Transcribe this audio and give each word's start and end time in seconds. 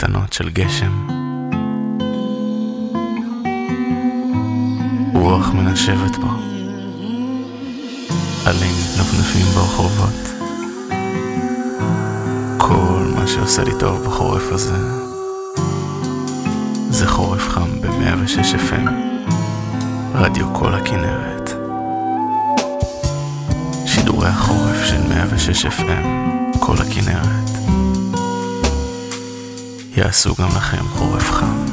קטנות 0.00 0.32
של 0.32 0.50
גשם. 0.50 1.06
רוח 5.14 5.48
מנשבת 5.48 6.16
בו. 6.16 6.28
עלים 8.46 8.74
נפנפים 9.00 9.46
ברחובות. 9.54 10.44
כל 12.58 13.12
מה 13.16 13.26
שעושה 13.26 13.64
לי 13.64 13.72
טוב 13.80 14.04
בחורף 14.04 14.52
הזה 14.52 14.76
זה 16.90 17.08
חורף 17.08 17.48
חם 17.48 17.80
ב-106 17.80 18.54
FM, 18.54 18.88
רדיו 20.14 20.54
כל 20.54 20.74
הכנרת. 20.74 21.50
שידורי 23.86 24.28
החורף 24.28 24.84
של 24.84 25.08
106 25.08 25.66
FM, 25.66 26.58
כל 26.60 26.76
הכנרת. 26.76 27.49
יעשו 30.00 30.34
גם 30.34 30.48
לכם 30.56 30.88
חורף 30.88 31.30
חם. 31.30 31.66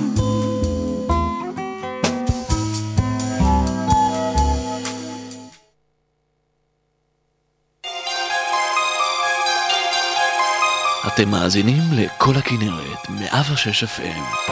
אתם 11.08 11.30
מאזינים 11.30 11.84
לכל 11.92 12.36
הכנרת, 12.36 13.10
106 13.10 13.84
FM. 13.84 14.52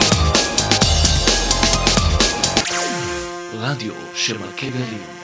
רדיו 3.52 3.94
של 4.14 4.38
מלכי 4.38 4.70
גלים. 4.70 5.15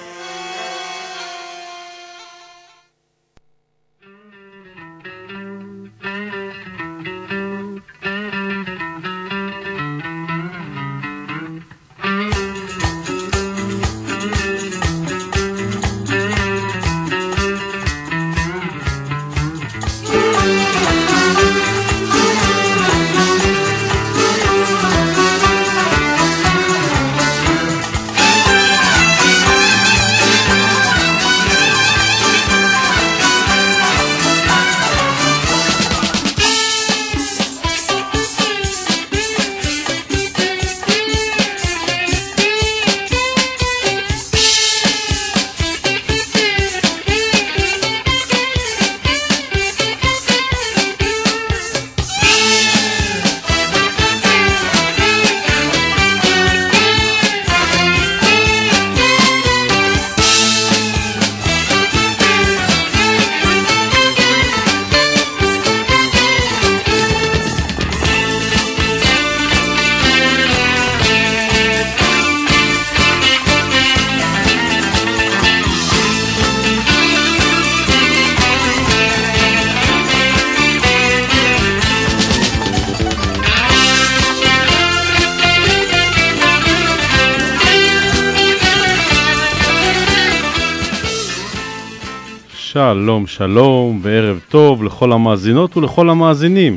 שלום, 92.92 93.26
שלום, 93.26 94.00
וערב 94.02 94.40
טוב 94.48 94.84
לכל 94.84 95.12
המאזינות 95.12 95.76
ולכל 95.76 96.10
המאזינים. 96.10 96.76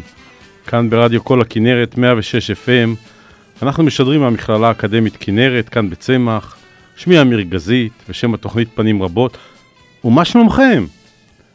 כאן 0.68 0.90
ברדיו 0.90 1.24
כל 1.24 1.42
הכנרת, 1.42 1.98
106 1.98 2.52
FM. 2.52 2.90
אנחנו 3.62 3.84
משדרים 3.84 4.22
מהמכללה 4.22 4.68
האקדמית 4.68 5.18
כנרת, 5.20 5.70
כאן 5.70 5.90
בצמח. 5.90 6.56
שמי 6.96 7.22
אמיר 7.22 7.42
גזית, 7.42 7.92
ושם 8.10 8.34
התוכנית 8.34 8.68
פנים 8.76 9.04
רבות. 9.04 9.38
ומה 10.04 10.26
שלומכם? 10.26 10.86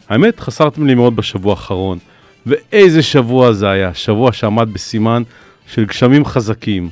האמת, 0.09 0.41
חסרתם 0.41 0.87
לי 0.87 0.94
מאוד 0.94 1.16
בשבוע 1.16 1.50
האחרון. 1.50 1.98
ואיזה 2.47 3.03
שבוע 3.03 3.53
זה 3.53 3.71
היה, 3.71 3.94
שבוע 3.94 4.32
שעמד 4.32 4.69
בסימן 4.72 5.22
של 5.66 5.84
גשמים 5.84 6.25
חזקים, 6.25 6.88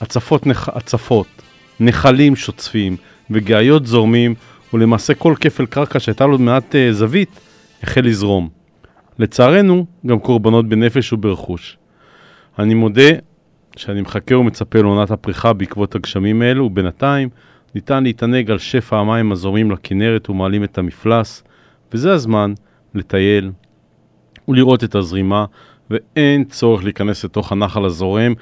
הצפות, 0.00 0.46
נח... 0.46 0.68
הצפות 0.68 1.26
נחלים 1.80 2.36
שוצפים 2.36 2.96
וגאיות 3.30 3.86
זורמים, 3.86 4.34
ולמעשה 4.74 5.14
כל 5.14 5.34
כפל 5.40 5.66
קרקע 5.66 6.00
שהייתה 6.00 6.26
לו 6.26 6.38
מעט 6.38 6.74
uh, 6.74 6.92
זווית, 6.92 7.40
החל 7.82 8.00
לזרום. 8.00 8.48
לצערנו, 9.18 9.86
גם 10.06 10.18
קורבנות 10.18 10.68
בנפש 10.68 11.12
וברכוש. 11.12 11.78
אני 12.58 12.74
מודה 12.74 13.10
שאני 13.76 14.00
מחכה 14.00 14.36
ומצפה 14.36 14.78
לעונת 14.78 15.10
הפריחה 15.10 15.52
בעקבות 15.52 15.94
הגשמים 15.94 16.42
האלו, 16.42 16.64
ובינתיים 16.64 17.28
ניתן 17.74 18.04
להתענג 18.04 18.50
על 18.50 18.58
שפע 18.58 18.98
המים 18.98 19.32
הזורמים 19.32 19.70
לכנרת 19.70 20.30
ומעלים 20.30 20.64
את 20.64 20.78
המפלס, 20.78 21.42
וזה 21.92 22.12
הזמן 22.12 22.52
לטייל 22.94 23.50
ולראות 24.48 24.84
את 24.84 24.94
הזרימה, 24.94 25.44
ואין 25.90 26.44
צורך 26.44 26.84
להיכנס 26.84 27.24
לתוך 27.24 27.52
הנחל 27.52 27.84
הזורם, 27.84 28.34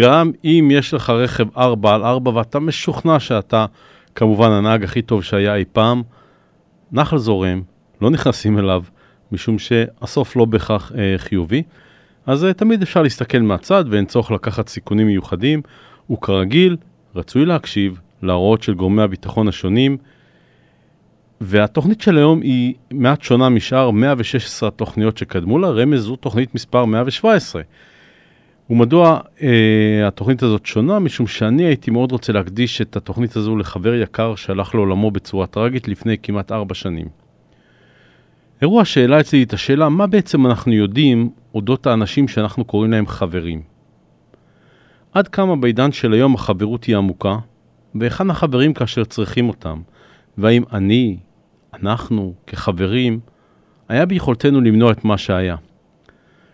גם 0.00 0.30
אם 0.44 0.68
יש 0.72 0.94
לך 0.94 1.10
רכב 1.10 1.58
4 1.58 1.94
על 1.94 2.04
4 2.04 2.30
ואתה 2.34 2.60
משוכנע 2.60 3.20
שאתה 3.20 3.66
כמובן 4.16 4.50
הנהג 4.50 4.84
הכי 4.84 5.02
טוב 5.02 5.22
שהיה 5.22 5.54
אי 5.54 5.64
פעם. 5.72 6.02
נחל 6.92 7.18
זורם, 7.18 7.62
לא 8.02 8.10
נכנסים 8.10 8.58
אליו, 8.58 8.82
משום 9.32 9.58
שהסוף 9.58 10.36
לא 10.36 10.44
בהכרח 10.44 10.92
אה, 10.98 11.14
חיובי. 11.16 11.62
אז 12.26 12.44
אה, 12.44 12.52
תמיד 12.52 12.82
אפשר 12.82 13.02
להסתכל 13.02 13.38
מהצד 13.38 13.84
ואין 13.90 14.06
צורך 14.06 14.30
לקחת 14.30 14.68
סיכונים 14.68 15.06
מיוחדים, 15.06 15.62
וכרגיל, 16.10 16.76
רצוי 17.16 17.44
להקשיב 17.44 18.00
להוראות 18.22 18.62
של 18.62 18.74
גורמי 18.74 19.02
הביטחון 19.02 19.48
השונים. 19.48 19.96
והתוכנית 21.40 22.00
של 22.00 22.16
היום 22.16 22.40
היא 22.40 22.74
מעט 22.90 23.22
שונה 23.22 23.48
משאר 23.48 23.90
116 23.90 24.68
התוכניות 24.68 25.18
שקדמו 25.18 25.58
לה, 25.58 25.68
רמז 25.68 26.00
זו 26.00 26.16
תוכנית 26.16 26.54
מספר 26.54 26.84
117. 26.84 27.62
ומדוע 28.70 29.20
אה, 29.42 30.08
התוכנית 30.08 30.42
הזאת 30.42 30.66
שונה? 30.66 30.98
משום 30.98 31.26
שאני 31.26 31.64
הייתי 31.64 31.90
מאוד 31.90 32.12
רוצה 32.12 32.32
להקדיש 32.32 32.80
את 32.80 32.96
התוכנית 32.96 33.36
הזו 33.36 33.56
לחבר 33.56 33.94
יקר 33.94 34.34
שהלך 34.34 34.74
לעולמו 34.74 35.10
בצורה 35.10 35.46
טרגית 35.46 35.88
לפני 35.88 36.16
כמעט 36.22 36.52
ארבע 36.52 36.74
שנים. 36.74 37.08
אירוע 38.62 38.84
שהעלה 38.84 39.20
אצלי 39.20 39.42
את 39.42 39.52
השאלה, 39.52 39.88
מה 39.88 40.06
בעצם 40.06 40.46
אנחנו 40.46 40.72
יודעים 40.72 41.30
אודות 41.54 41.86
האנשים 41.86 42.28
שאנחנו 42.28 42.64
קוראים 42.64 42.90
להם 42.90 43.06
חברים? 43.06 43.62
עד 45.12 45.28
כמה 45.28 45.56
בעידן 45.56 45.92
של 45.92 46.12
היום 46.12 46.34
החברות 46.34 46.84
היא 46.84 46.96
עמוקה, 46.96 47.36
והיכן 47.94 48.30
החברים 48.30 48.74
כאשר 48.74 49.04
צריכים 49.04 49.48
אותם, 49.48 49.80
והאם 50.38 50.62
אני, 50.72 51.16
אנחנו, 51.82 52.34
כחברים, 52.46 53.20
היה 53.88 54.06
ביכולתנו 54.06 54.60
למנוע 54.60 54.92
את 54.92 55.04
מה 55.04 55.18
שהיה. 55.18 55.56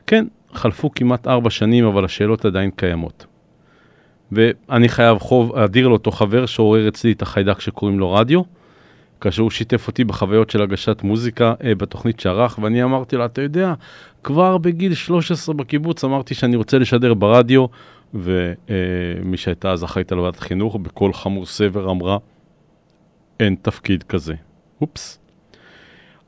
כן, 0.06 0.26
חלפו 0.52 0.90
כמעט 0.94 1.26
ארבע 1.26 1.50
שנים, 1.50 1.84
אבל 1.84 2.04
השאלות 2.04 2.44
עדיין 2.44 2.70
קיימות. 2.70 3.26
ואני 4.32 4.88
חייב 4.88 5.18
חוב 5.18 5.56
אדיר 5.56 5.88
לאותו 5.88 6.10
חבר 6.10 6.46
שעורר 6.46 6.88
אצלי 6.88 7.12
את 7.12 7.22
החיידק 7.22 7.60
שקוראים 7.60 7.98
לו 7.98 8.12
רדיו, 8.12 8.42
כאשר 9.20 9.42
הוא 9.42 9.50
שיתף 9.50 9.86
אותי 9.86 10.04
בחוויות 10.04 10.50
של 10.50 10.62
הגשת 10.62 11.02
מוזיקה 11.02 11.54
אה, 11.64 11.74
בתוכנית 11.74 12.20
שערך, 12.20 12.58
ואני 12.62 12.82
אמרתי 12.82 13.16
לו, 13.16 13.24
אתה 13.24 13.42
יודע, 13.42 13.74
כבר 14.22 14.58
בגיל 14.58 14.94
13 14.94 15.54
בקיבוץ 15.54 16.04
אמרתי 16.04 16.34
שאני 16.34 16.56
רוצה 16.56 16.78
לשדר 16.78 17.14
ברדיו, 17.14 17.66
ומי 18.14 18.32
אה, 19.32 19.36
שהייתה 19.36 19.72
אז 19.72 19.84
אחראית 19.84 20.12
על 20.12 20.18
ועדת 20.18 20.40
חינוך, 20.40 20.76
בקול 20.76 21.12
חמור 21.12 21.46
סבר 21.46 21.90
אמרה, 21.90 22.18
אין 23.40 23.56
תפקיד 23.62 24.02
כזה. 24.02 24.34
אופס. 24.80 25.18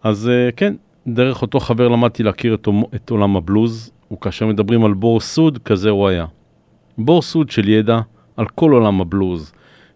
אז 0.03 0.29
אה, 0.29 0.53
כן, 0.57 0.75
דרך 1.07 1.43
אותו 1.43 1.61
חבר 1.61 1.89
למדתי 1.89 2.23
להכיר 2.23 2.55
את, 2.55 2.69
את 2.95 3.11
עולם 3.11 3.37
הבלוז, 3.37 3.91
וכאשר 4.15 4.47
מדברים 4.47 4.85
על 4.85 4.95
בור 4.95 5.21
סוד, 5.21 5.59
כזה 5.65 5.91
הוא 5.91 6.09
היה. 6.09 6.27
בור 6.99 7.23
סוד 7.23 7.51
של 7.51 7.69
ידע 7.69 8.01
על 8.37 8.47
כל 8.47 8.73
עולם 8.73 9.01
הבלוז, 9.01 9.53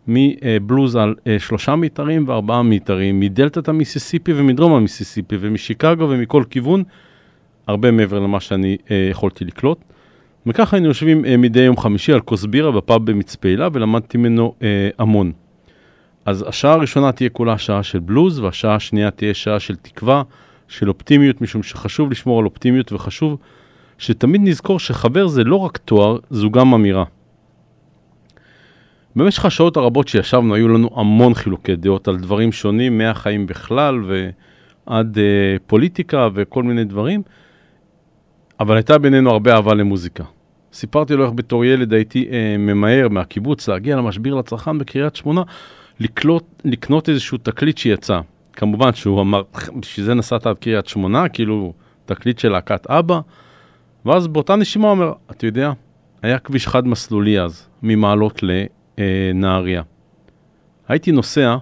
מבלוז 0.08 0.96
על 0.96 1.14
אה, 1.26 1.38
שלושה 1.38 1.76
מיתרים 1.76 2.28
וארבעה 2.28 2.62
מיתרים, 2.62 3.20
מדלתת 3.20 3.68
המיסיסיפי 3.68 4.32
ומדרום 4.36 4.72
המיסיסיפי 4.72 5.36
ומשיקגו 5.40 6.08
ומכל 6.10 6.44
כיוון, 6.50 6.82
הרבה 7.66 7.90
מעבר 7.90 8.18
למה 8.18 8.40
שאני 8.40 8.76
אה, 8.90 9.08
יכולתי 9.10 9.44
לקלוט. 9.44 9.78
וככה 10.46 10.76
היינו 10.76 10.88
יושבים 10.88 11.24
אה, 11.24 11.36
מדי 11.36 11.60
יום 11.60 11.76
חמישי 11.76 12.12
על 12.12 12.20
כוס 12.20 12.44
בירה 12.44 12.72
בפאב 12.72 13.10
במצפה 13.10 13.48
הילה, 13.48 13.68
ולמדתי 13.72 14.18
ממנו 14.18 14.54
המון. 14.98 15.32
אז 16.24 16.44
השעה 16.48 16.72
הראשונה 16.72 17.12
תהיה 17.12 17.30
כולה 17.30 17.58
שעה 17.58 17.82
של 17.82 17.98
בלוז, 17.98 18.38
והשעה 18.38 18.74
השנייה 18.74 19.10
תהיה 19.10 19.34
שעה 19.34 19.60
של 19.60 19.76
תקווה, 19.76 20.22
של 20.68 20.88
אופטימיות, 20.88 21.40
משום 21.40 21.62
שחשוב 21.62 22.10
לשמור 22.10 22.38
על 22.38 22.44
אופטימיות, 22.44 22.92
וחשוב 22.92 23.38
שתמיד 23.98 24.40
נזכור 24.44 24.78
שחבר 24.78 25.26
זה 25.26 25.44
לא 25.44 25.56
רק 25.56 25.76
תואר, 25.76 26.18
זו 26.30 26.50
גם 26.50 26.74
אמירה. 26.74 27.04
במשך 29.16 29.44
השעות 29.44 29.76
הרבות 29.76 30.08
שישבנו 30.08 30.54
היו 30.54 30.68
לנו 30.68 30.90
המון 30.94 31.34
חילוקי 31.34 31.76
דעות 31.76 32.08
על 32.08 32.16
דברים 32.16 32.52
שונים, 32.52 32.98
מהחיים 32.98 33.46
בכלל 33.46 34.02
ועד 34.04 35.18
אה, 35.18 35.56
פוליטיקה 35.66 36.28
וכל 36.34 36.62
מיני 36.62 36.84
דברים, 36.84 37.22
אבל 38.60 38.76
הייתה 38.76 38.98
בינינו 38.98 39.30
הרבה 39.30 39.54
אהבה 39.54 39.74
למוזיקה. 39.74 40.24
סיפרתי 40.72 41.16
לו 41.16 41.24
איך 41.24 41.32
בתור 41.32 41.64
ילד 41.64 41.92
הייתי 41.92 42.28
אה, 42.30 42.56
ממהר 42.58 43.08
מהקיבוץ 43.08 43.68
להגיע 43.68 43.96
למשביר 43.96 44.34
לצרכן 44.34 44.78
בקריית 44.78 45.16
שמונה, 45.16 45.42
לקלוט, 46.00 46.44
לקנות 46.64 47.08
איזשהו 47.08 47.38
תקליט 47.38 47.78
שיצא. 47.78 48.20
כמובן 48.52 48.94
שהוא 48.94 49.20
אמר, 49.20 49.42
בשביל 49.80 50.06
זה 50.06 50.14
נסעת 50.14 50.46
עד 50.46 50.56
קריית 50.58 50.86
שמונה, 50.86 51.28
כאילו 51.28 51.72
תקליט 52.06 52.38
של 52.38 52.48
להקת 52.48 52.86
אבא, 52.86 53.20
ואז 54.08 54.26
באותה 54.26 54.56
נשימה 54.56 54.84
הוא 54.84 54.90
אומר, 54.90 55.12
אתה 55.31 55.46
יודע, 55.46 55.72
היה 56.22 56.38
כביש 56.38 56.69
חד 56.69 56.87
מסלולי 56.87 57.40
אז, 57.40 57.69
ממעלות 57.82 58.40
לנהריה. 58.99 59.82
הייתי 60.88 61.12
נוסע 61.12 61.56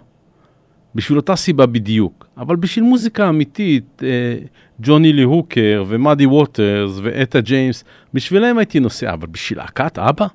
בשביל 0.94 1.18
אותה 1.18 1.36
סיבה 1.36 1.66
בדיוק, 1.66 2.26
אבל 2.36 2.56
בשביל 2.56 2.84
מוזיקה 2.84 3.28
אמיתית, 3.28 4.02
אה, 4.02 4.38
ג'וני 4.80 5.12
לי 5.12 5.22
הוקר 5.22 5.84
ומאדי 5.88 6.26
ווטרס 6.26 7.00
ואתה 7.02 7.40
ג'יימס, 7.40 7.84
בשבילם 8.14 8.58
הייתי 8.58 8.80
נוסע, 8.80 9.12
אבל 9.12 9.26
בשביל 9.26 9.58
להקת 9.58 9.98
אבא? 9.98 10.26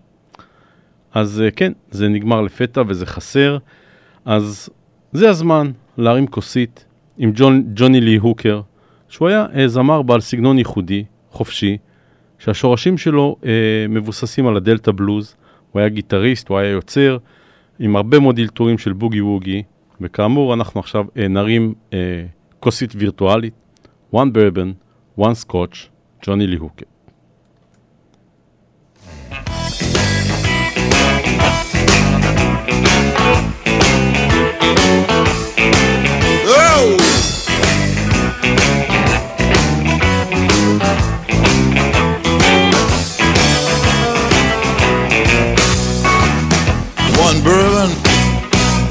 אז 1.13 1.41
אה, 1.41 1.51
כן, 1.51 1.71
זה 1.91 2.07
נגמר 2.07 2.41
לפתע 2.41 2.81
וזה 2.87 3.05
חסר, 3.05 3.57
אז 4.25 4.69
זה 5.13 5.29
הזמן 5.29 5.71
להרים 5.97 6.27
כוסית 6.27 6.85
עם 7.17 7.31
ג'וני 7.73 8.01
לי 8.01 8.15
הוקר, 8.15 8.61
שהוא 9.09 9.27
היה 9.27 9.45
אה, 9.55 9.67
זמר 9.67 10.01
בעל 10.01 10.21
סגנון 10.21 10.57
ייחודי, 10.57 11.03
חופשי, 11.31 11.77
שהשורשים 12.43 12.97
שלו 12.97 13.35
אה, 13.45 13.51
מבוססים 13.89 14.47
על 14.47 14.57
הדלתא 14.57 14.91
בלוז, 14.91 15.35
הוא 15.71 15.79
היה 15.79 15.89
גיטריסט, 15.89 16.49
הוא 16.49 16.57
היה 16.57 16.69
יוצר, 16.69 17.17
עם 17.79 17.95
הרבה 17.95 18.19
מאוד 18.19 18.39
אלתורים 18.39 18.77
של 18.77 18.93
בוגי 18.93 19.21
ווגי, 19.21 19.63
וכאמור 20.01 20.53
אנחנו 20.53 20.79
עכשיו 20.79 21.05
אה, 21.17 21.27
נרים 21.27 21.73
אה, 21.93 21.97
כוסית 22.59 22.93
וירטואלית, 22.95 23.53
one 24.15 24.17
bourbon, 24.17 24.69
one 25.19 25.45
scotch, 25.45 25.77
ג'וני 26.25 26.47
לי 26.47 26.57
הוקר. 26.57 26.85
Oh! 29.31 29.51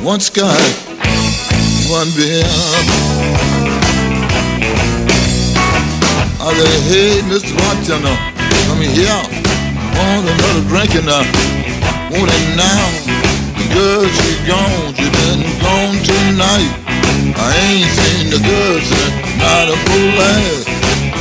One 0.02 0.20
sky, 0.20 0.60
one 1.92 2.08
beer. 2.16 2.44
I 6.40 6.48
say, 6.56 6.74
hey, 6.88 7.20
Mr. 7.28 7.52
Bartender, 7.52 8.16
come 8.64 8.80
here. 8.80 9.20
Want 9.92 10.24
another 10.24 10.64
drink 10.72 10.96
and 10.96 11.04
I 11.04 11.20
want 12.08 12.32
it 12.32 12.46
now. 12.56 12.80
Girl, 13.76 14.08
she 14.08 14.40
gone, 14.48 14.94
she 14.96 15.04
been 15.04 15.44
gone 15.60 16.00
tonight. 16.00 16.72
I 17.36 17.52
ain't 17.68 17.92
seen 17.92 18.30
the 18.32 18.40
girl 18.40 18.80
since 18.80 19.20
not 19.36 19.68
a 19.68 19.76
full 19.84 20.16
ass. 20.16 20.64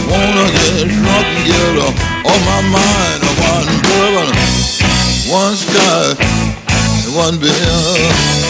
Wanna 0.07 0.47
get 0.55 0.87
drunk 0.87 1.27
and 1.27 1.45
get 1.45 1.75
her 1.75 1.91
off 2.23 2.41
my 2.47 2.61
mind. 2.71 3.19
I 3.27 3.31
want 3.43 3.67
bourbon, 3.83 4.29
one 5.27 5.55
sky, 5.59 6.15
one 7.13 7.35
beer. 7.43 8.48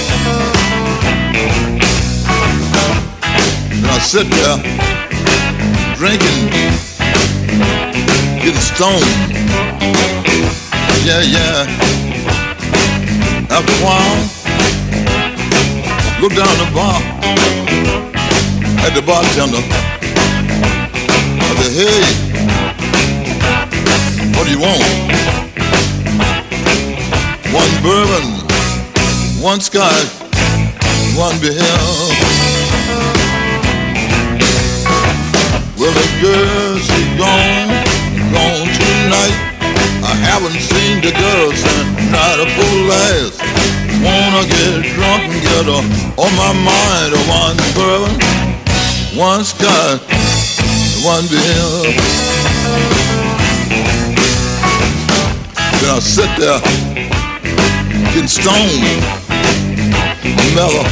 And 3.71 3.85
I 3.85 3.99
sit 3.99 4.27
there 4.29 4.57
drinking, 5.95 6.49
getting 8.41 8.61
stoned. 8.61 9.05
Yeah, 11.05 11.21
yeah. 11.21 11.65
After 13.51 13.73
a 13.73 13.81
while, 13.83 14.19
look 16.21 16.33
down 16.33 16.57
the 16.57 16.69
bar 16.73 17.01
at 18.85 18.93
the 18.93 19.01
bartender. 19.01 19.63
I 21.41 21.53
said, 21.57 21.73
hey, 21.79 22.03
what 24.35 24.43
do 24.45 24.51
you 24.51 24.59
want? 24.59 24.83
One 27.51 27.71
bourbon, 27.81 28.38
one 29.41 29.61
scotch, 29.61 30.05
one 31.15 31.39
beer. 31.39 31.55
Well, 35.79 35.93
the 35.95 36.07
girl, 36.19 36.77
she 36.77 37.01
gone, 37.15 37.71
gone 38.35 38.67
tonight. 38.67 39.37
I 40.03 40.13
haven't 40.27 40.59
seen 40.59 40.99
the 40.99 41.11
girl 41.15 41.51
since 41.53 42.11
not 42.11 42.39
a 42.39 42.47
full 42.51 42.79
last. 42.91 43.39
Wanna 44.03 44.43
get 44.47 44.93
drunk 44.93 45.23
and 45.31 45.41
get 45.41 45.65
her 45.71 45.83
on 46.19 46.31
my 46.35 46.53
mind. 46.59 47.15
One 47.31 47.57
bourbon, 47.75 48.19
one 49.17 49.43
scotch, 49.45 50.01
one 51.01 51.25
beer. 51.27 51.95
Then 55.79 55.95
I 55.95 55.99
sit 55.99 56.29
there, 56.37 56.59
getting 58.11 58.27
stoned, 58.27 59.18
mellow, 60.55 60.83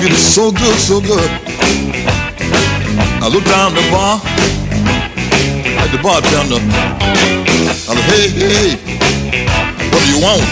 feeling 0.00 0.16
so 0.16 0.50
good, 0.52 0.76
so 0.78 1.00
good. 1.00 1.30
I 3.22 3.28
look 3.28 3.44
down 3.44 3.74
the 3.74 3.82
bar 3.90 4.20
at 5.78 5.88
the 5.90 5.98
bartender. 6.02 6.58
I 6.58 7.94
said, 7.94 7.98
hey, 8.10 8.28
hey, 8.34 8.76
what 9.90 10.02
do 10.02 10.08
you 10.10 10.20
want? 10.20 10.42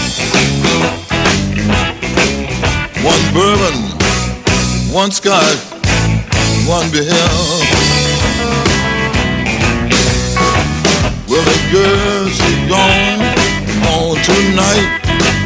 One 3.03 3.23
bourbon, 3.35 3.77
one 4.95 5.11
scotch, 5.11 5.59
one 6.67 6.91
beer. 6.91 7.11
Well, 11.29 11.45
the 11.45 11.59
girl, 11.73 12.29
she 12.29 12.69
gone, 12.69 13.21
gone 13.83 14.17
tonight. 14.25 15.00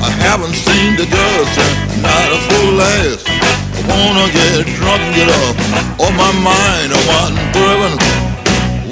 I 0.04 0.10
haven't 0.20 0.52
seen 0.52 0.96
the 1.00 1.08
girls 1.08 1.48
since 1.56 1.96
not 2.04 2.28
a 2.28 2.40
full 2.48 2.76
ass. 2.76 3.24
I 3.24 3.80
wanna 3.88 4.28
get 4.36 4.68
drunk 4.76 5.00
and 5.00 5.14
get 5.16 5.28
up 5.32 5.56
on 6.04 6.12
my 6.12 6.32
mind. 6.44 6.92
I 6.92 7.00
want 7.08 7.32
bourbon, 7.56 7.96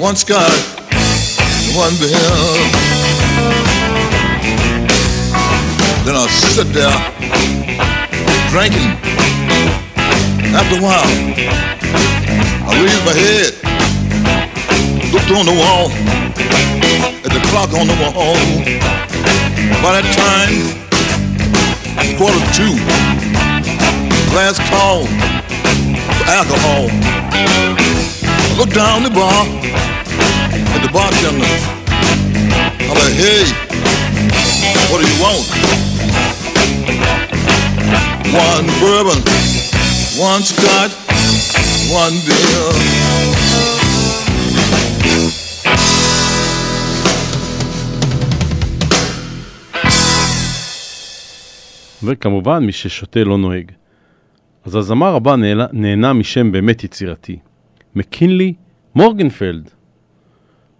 one 0.01 0.15
scotch, 0.15 0.57
one 1.77 1.93
beer. 2.01 2.33
Then 6.01 6.15
I 6.17 6.25
sit 6.49 6.73
there 6.73 6.97
drinking. 8.49 8.97
After 10.57 10.77
a 10.77 10.81
while, 10.81 11.13
I 12.65 12.73
raise 12.81 13.03
my 13.05 13.13
head, 13.13 13.53
looked 15.13 15.29
on 15.29 15.45
the 15.45 15.57
wall, 15.61 15.93
at 17.25 17.31
the 17.31 17.41
clock 17.49 17.69
on 17.77 17.85
the 17.85 17.97
wall. 18.01 18.33
By 19.81 20.01
that 20.01 20.07
time, 20.17 20.83
quarter 22.17 22.37
to 22.37 22.53
two, 22.53 22.73
last 24.35 24.59
call 24.69 25.05
for 25.05 26.25
alcohol. 26.29 26.89
I 27.31 28.55
looked 28.57 28.75
down 28.75 29.03
the 29.03 29.09
bar 29.09 29.45
at 30.73 30.81
the 30.81 30.91
bartender. 30.91 31.45
I'm 32.81 32.97
like, 32.97 33.17
hey, 33.17 33.45
what 34.91 35.01
do 35.01 35.07
you 35.09 35.19
want? 35.21 35.47
One 38.33 38.65
bourbon, 38.79 39.21
one 40.19 40.43
scotch, 40.43 40.93
one 41.89 42.13
beer. 42.27 43.02
וכמובן, 52.05 52.65
מי 52.65 52.71
ששותה 52.71 53.23
לא 53.23 53.37
נוהג. 53.37 53.71
אז 54.65 54.75
הזמר 54.75 55.15
הבא 55.15 55.35
נהנה, 55.35 55.65
נהנה 55.71 56.13
משם 56.13 56.51
באמת 56.51 56.83
יצירתי, 56.83 57.39
מקינלי 57.95 58.53
מורגנפלד. 58.95 59.69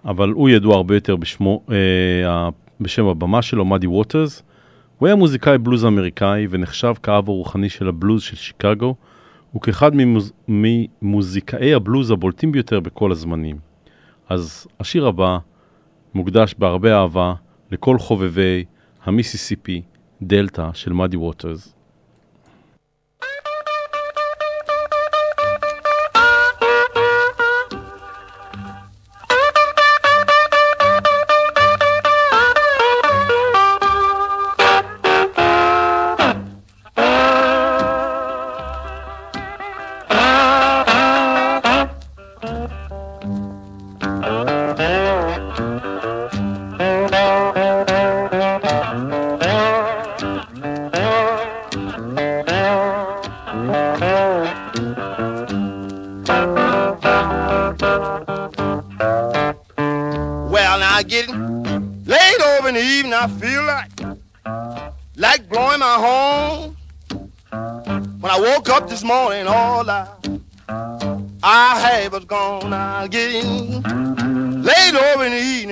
אבל 0.06 0.30
הוא 0.30 0.50
ידוע 0.50 0.76
הרבה 0.76 0.96
יותר 0.96 1.16
בשמו, 1.16 1.62
אה, 1.72 2.50
בשם 2.82 3.06
הבמה 3.06 3.42
שלו, 3.42 3.66
מאדי 3.66 3.88
ווטרס. 3.88 4.44
הוא 4.98 5.08
היה 5.08 5.16
מוזיקאי 5.16 5.58
בלוז 5.58 5.86
אמריקאי 5.86 6.48
ונחשב 6.50 6.94
כאב 7.04 7.30
הרוחני 7.30 7.70
של 7.70 7.88
הבלוז 7.88 8.22
של 8.22 8.36
שיקגו, 8.36 8.96
וכאחד 9.56 9.92
ממוז... 9.96 10.34
ממוזיקאי 10.48 11.74
הבלוז 11.74 12.12
הבולטים 12.12 12.52
ביותר 12.52 12.80
בכל 12.80 13.12
הזמנים. 13.12 13.58
אז 14.30 14.68
השיר 14.80 15.08
הבא 15.08 15.38
מוקדש 16.14 16.56
בהרבה 16.58 17.02
אהבה 17.02 17.34
לכל 17.72 17.98
חובבי 17.98 18.64
המיסיסיפי 19.04 19.82
דלתא 20.22 20.70
של 20.74 20.94
מאדי 20.94 21.18
ווטרס. 21.18 21.74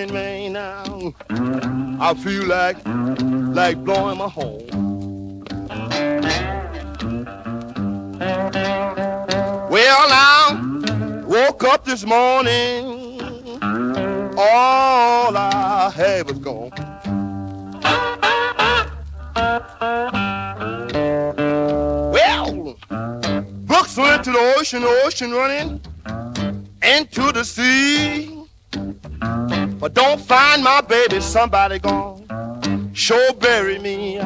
The 0.07 0.13
man. 0.13 0.53
Now 0.53 1.13
I 1.99 2.13
feel 2.13 2.45
like 2.45 2.77
like 3.55 3.83
blowing 3.83 4.17
my 4.17 4.27
horn. 4.27 5.43
Well, 9.69 10.09
now 10.09 11.23
woke 11.27 11.63
up 11.63 11.85
this 11.85 12.05
morning, 12.05 13.21
all 14.37 15.37
I 15.37 15.91
have 15.95 16.27
was 16.27 16.39
gone. 16.39 16.71
Well, 22.11 22.77
books 23.65 23.97
went 23.97 24.23
to 24.25 24.31
the 24.31 24.53
ocean, 24.57 24.83
ocean 24.83 25.31
running 25.31 25.81
into 26.81 27.31
the 27.31 27.43
sea. 27.43 28.37
But 29.81 29.95
don't 29.95 30.21
find 30.21 30.63
my 30.63 30.81
baby, 30.81 31.19
somebody 31.21 31.79
gone. 31.79 32.91
Sure 32.93 33.33
bury 33.33 33.79
me. 33.79 34.19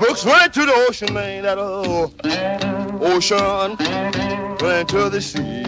Books 0.00 0.24
running 0.26 0.50
to 0.50 0.66
the 0.66 0.74
ocean, 0.88 1.14
man, 1.14 1.44
that 1.44 1.56
oh, 1.56 2.12
ocean 3.00 3.76
running 4.60 4.86
to 4.88 5.08
the 5.08 5.20
sea. 5.20 5.62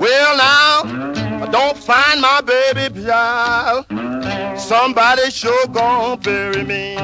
Well, 0.00 0.36
now, 0.38 1.44
I 1.44 1.48
don't 1.52 1.76
find 1.76 2.22
my 2.22 2.40
baby, 2.40 3.04
child. 3.04 3.84
Somebody 4.58 5.30
sure 5.30 5.66
gonna 5.66 6.16
bury 6.16 6.64
me. 6.64 6.96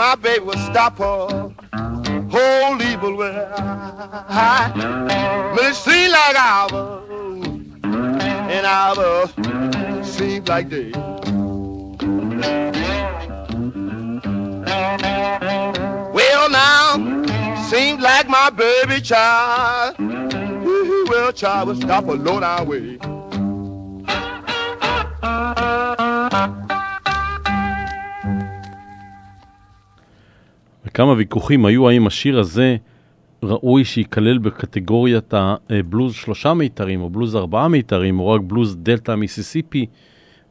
my 0.00 0.14
baby 0.14 0.42
would 0.46 0.58
stop 0.60 0.96
her 0.96 1.52
whole 2.30 2.80
evil 2.80 3.18
way. 3.18 3.34
But 3.54 4.72
it 5.58 5.74
seems 5.74 6.10
like 6.10 6.36
hours 6.36 7.02
and 7.84 8.64
hours 8.64 9.30
seems 10.10 10.48
like 10.48 10.70
days. 10.70 10.94
Well 16.14 16.48
now, 16.48 16.96
seems 17.68 18.00
like 18.00 18.26
my 18.26 18.48
baby 18.48 19.02
child, 19.02 19.96
well 19.98 21.30
child 21.30 21.68
will 21.68 21.76
stop 21.76 22.08
a 22.08 22.12
low 22.12 22.40
down 22.40 22.66
way. 22.66 23.09
כמה 31.00 31.12
ויכוחים 31.12 31.64
היו 31.64 31.88
האם 31.88 32.06
השיר 32.06 32.38
הזה 32.38 32.76
ראוי 33.42 33.84
שייכלל 33.84 34.38
בקטגוריית 34.38 35.34
הבלוז 35.70 36.14
שלושה 36.14 36.54
מיתרים, 36.54 37.00
או 37.00 37.10
בלוז 37.10 37.36
ארבעה 37.36 37.68
מיתרים, 37.68 38.20
או 38.20 38.28
רק 38.28 38.40
בלוז 38.40 38.76
דלתא 38.76 39.14
מיסיסיפי, 39.14 39.86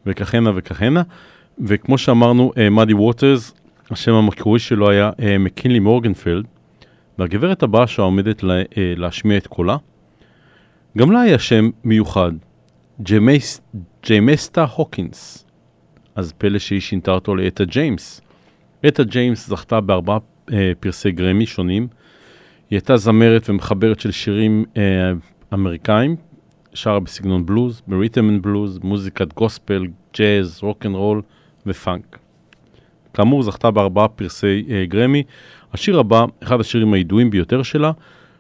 וכהנה 0.05 0.51
וכהנה. 0.55 1.01
וכמו 1.59 1.97
שאמרנו, 1.97 2.51
מאדי 2.71 2.93
אה, 2.93 2.97
ווטרס, 2.97 3.53
השם 3.91 4.13
המקורי 4.13 4.59
שלו 4.59 4.89
היה 4.89 5.11
אה, 5.21 5.37
מקינלי 5.37 5.79
מורגנפלד, 5.79 6.45
והגברת 7.19 7.63
הבאה 7.63 7.87
שעומדת 7.87 8.43
לה, 8.43 8.53
אה, 8.53 8.63
להשמיע 8.97 9.37
את 9.37 9.47
קולה, 9.47 9.77
גם 10.97 11.11
לה 11.11 11.21
היה 11.21 11.39
שם 11.39 11.69
מיוחד, 11.83 12.31
ג'מס, 13.01 13.61
ג'יימסטה 14.05 14.65
הוקינס. 14.75 15.45
אז 16.15 16.33
פלא 16.37 16.59
שהיא 16.59 16.81
שינתה 16.81 17.11
אותו 17.11 17.35
לאטה 17.35 17.65
ג'יימס. 17.65 18.21
אטה 18.87 19.03
ג'יימס 19.03 19.47
זכתה 19.47 19.81
בארבעה 19.81 20.17
פרסי 20.79 21.11
גרמי 21.11 21.45
שונים. 21.45 21.87
היא 22.69 22.77
הייתה 22.77 22.97
זמרת 22.97 23.49
ומחברת 23.49 23.99
של 23.99 24.11
שירים 24.11 24.65
אה, 24.77 25.11
אמריקאים, 25.53 26.15
שרה 26.73 26.99
בסגנון 26.99 27.45
בלוז, 27.45 27.81
ב 27.87 27.93
rhythm 27.93 28.29
and 28.29 28.41
blues, 28.41 28.79
מוזיקת 28.83 29.33
גוספל, 29.33 29.87
ג'אז, 30.17 30.59
רוק 30.61 30.85
אנד 30.85 30.95
רול 30.95 31.21
ופאנק. 31.65 32.19
כאמור 33.13 33.43
זכתה 33.43 33.71
בארבעה 33.71 34.07
פרסי 34.07 34.65
אה, 34.69 34.85
גרמי. 34.85 35.23
השיר 35.73 35.99
הבא, 35.99 36.25
אחד 36.43 36.59
השירים 36.59 36.93
הידועים 36.93 37.29
ביותר 37.29 37.63
שלה, 37.63 37.91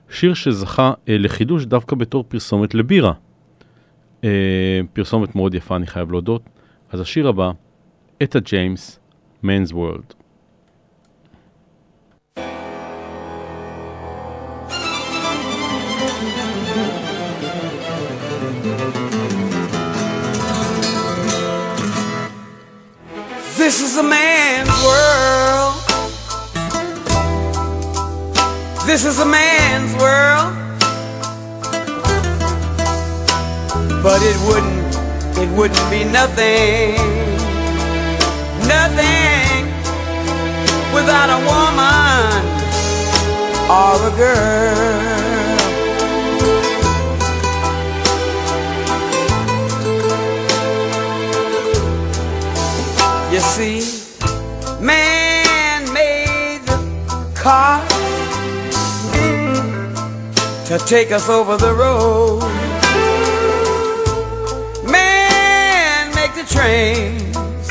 שיר 0.09 0.33
שזכה 0.33 0.93
אה, 1.09 1.17
לחידוש 1.17 1.65
דווקא 1.65 1.95
בתור 1.95 2.23
פרסומת 2.27 2.75
לבירה. 2.75 3.13
אה, 4.23 4.81
פרסומת 4.93 5.35
מאוד 5.35 5.53
יפה, 5.53 5.75
אני 5.75 5.87
חייב 5.87 6.11
להודות. 6.11 6.41
אז 6.91 6.99
השיר 6.99 7.27
הבא, 7.27 7.51
אתה 8.23 8.39
ג'יימס, 8.39 8.99
Man's 9.43 9.71
World. 9.73 10.18
This 23.69 23.81
is 23.81 23.97
a 23.97 24.03
man's 24.03 24.67
world. 24.83 25.75
This 28.87 29.05
is 29.05 29.19
a 29.19 29.25
man's 29.27 29.93
world. 30.01 30.55
But 34.01 34.23
it 34.23 34.37
wouldn't, 34.47 35.37
it 35.37 35.49
wouldn't 35.55 35.91
be 35.91 36.03
nothing, 36.03 36.95
nothing 38.65 39.67
without 40.91 41.29
a 41.29 41.39
woman 41.45 42.41
or 43.69 44.07
a 44.07 44.17
girl. 44.17 45.08
Car 57.49 57.81
to 60.67 60.77
take 60.85 61.09
us 61.11 61.29
over 61.29 61.57
the 61.57 61.73
road. 61.73 62.41
Man 64.95 66.13
make 66.19 66.33
the 66.41 66.45
trains 66.55 67.67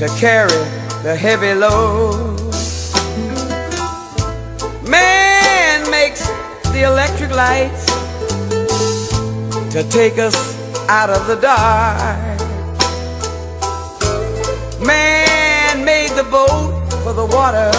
to 0.00 0.06
carry 0.24 0.62
the 1.06 1.14
heavy 1.14 1.52
load. 1.52 2.38
Man 4.88 5.78
makes 5.90 6.22
the 6.72 6.82
electric 6.92 7.30
lights 7.44 7.84
to 9.74 9.80
take 9.90 10.16
us 10.28 10.38
out 10.88 11.10
of 11.10 11.26
the 11.26 11.36
dark. 11.50 12.40
Man 14.80 15.84
made 15.84 16.12
the 16.20 16.26
boat 16.36 16.75
the 17.16 17.24
water 17.24 17.72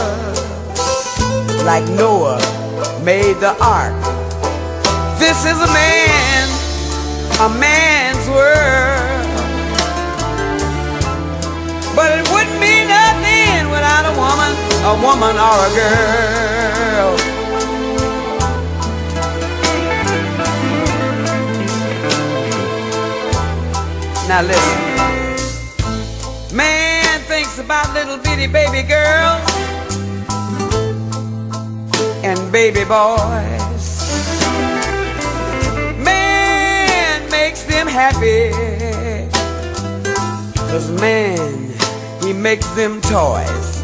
like 1.64 1.88
Noah 1.90 2.42
made 3.06 3.36
the 3.36 3.54
ark. 3.62 3.94
This 5.20 5.46
is 5.46 5.58
a 5.62 5.68
man, 5.78 6.48
a 7.46 7.50
man's 7.60 8.28
world. 8.30 9.30
But 11.96 12.18
it 12.18 12.26
wouldn't 12.34 12.60
be 12.60 12.82
nothing 12.90 13.70
without 13.70 14.10
a 14.10 14.14
woman, 14.18 14.54
a 14.90 14.96
woman 15.06 15.36
or 15.38 15.58
a 15.62 15.72
girl. 15.78 17.14
Now 24.28 24.42
listen. 24.42 24.87
About 27.68 27.94
little 27.94 28.18
bitty 28.20 28.48
baby 28.48 28.82
girls 28.82 29.44
and 32.24 32.40
baby 32.50 32.86
boys. 32.86 33.86
Man 36.00 37.30
makes 37.30 37.64
them 37.64 37.88
happy. 37.88 38.52
Cause 40.72 40.90
man, 41.02 41.74
he 42.24 42.32
makes 42.32 42.68
them 42.68 43.02
toys. 43.02 43.84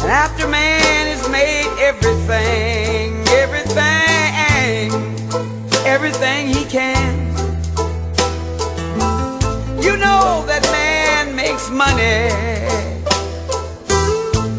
And 0.00 0.12
after 0.12 0.46
man 0.46 1.08
has 1.08 1.28
made 1.28 1.66
everything, 1.80 2.63
money 11.74 12.30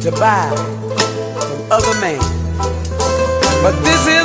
to 0.01 0.11
buy 0.19 0.51
from 0.51 1.71
other 1.71 1.95
men. 2.01 2.19
But 3.63 3.75
this 3.83 4.05
is 4.07 4.24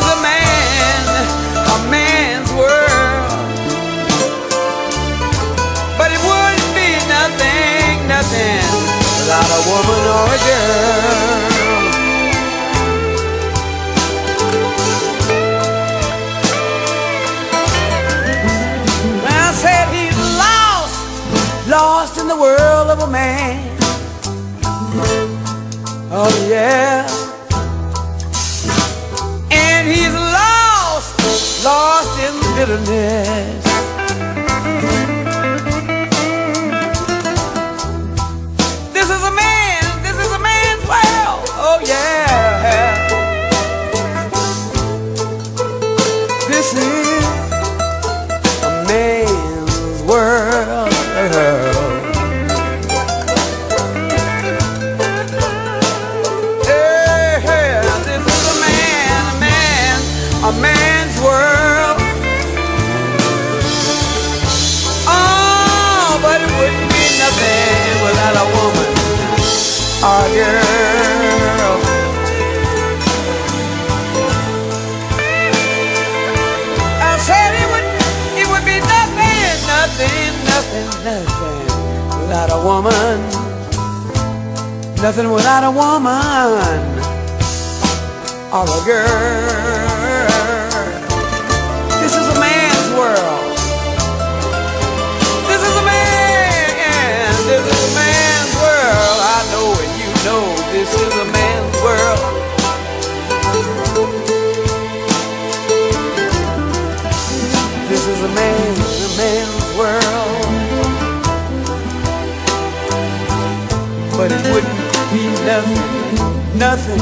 But 114.21 114.33
it 114.33 114.52
wouldn't 114.52 115.13
be 115.15 115.25
nothing, 115.47 116.59
nothing 116.59 117.00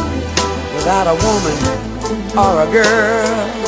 without 0.76 1.09
a 1.09 1.16
woman 1.26 2.38
or 2.38 2.62
a 2.62 2.70
girl. 2.70 3.67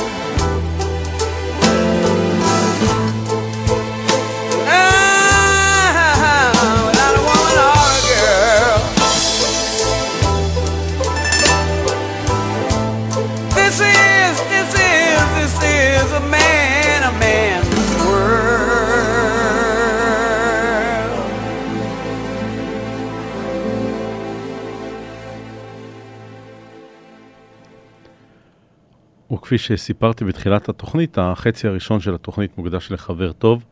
וכפי 29.50 29.58
שסיפרתי 29.58 30.24
בתחילת 30.24 30.68
התוכנית, 30.68 31.18
החצי 31.18 31.68
הראשון 31.68 32.00
של 32.00 32.14
התוכנית 32.14 32.58
מוקדש 32.58 32.92
לחבר 32.92 33.32
טוב, 33.32 33.64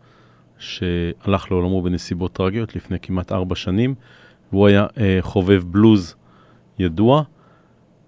שהלך 0.59 1.51
לעולמו 1.51 1.83
בנסיבות 1.83 2.33
טרגיות 2.33 2.77
לפני 2.77 2.99
כמעט 3.03 3.33
ארבע 3.33 3.55
שנים, 3.55 3.95
והוא 4.53 4.67
היה 4.67 4.87
אה, 5.01 5.19
חובב 5.21 5.63
בלוז 5.67 6.15
ידוע, 6.79 7.23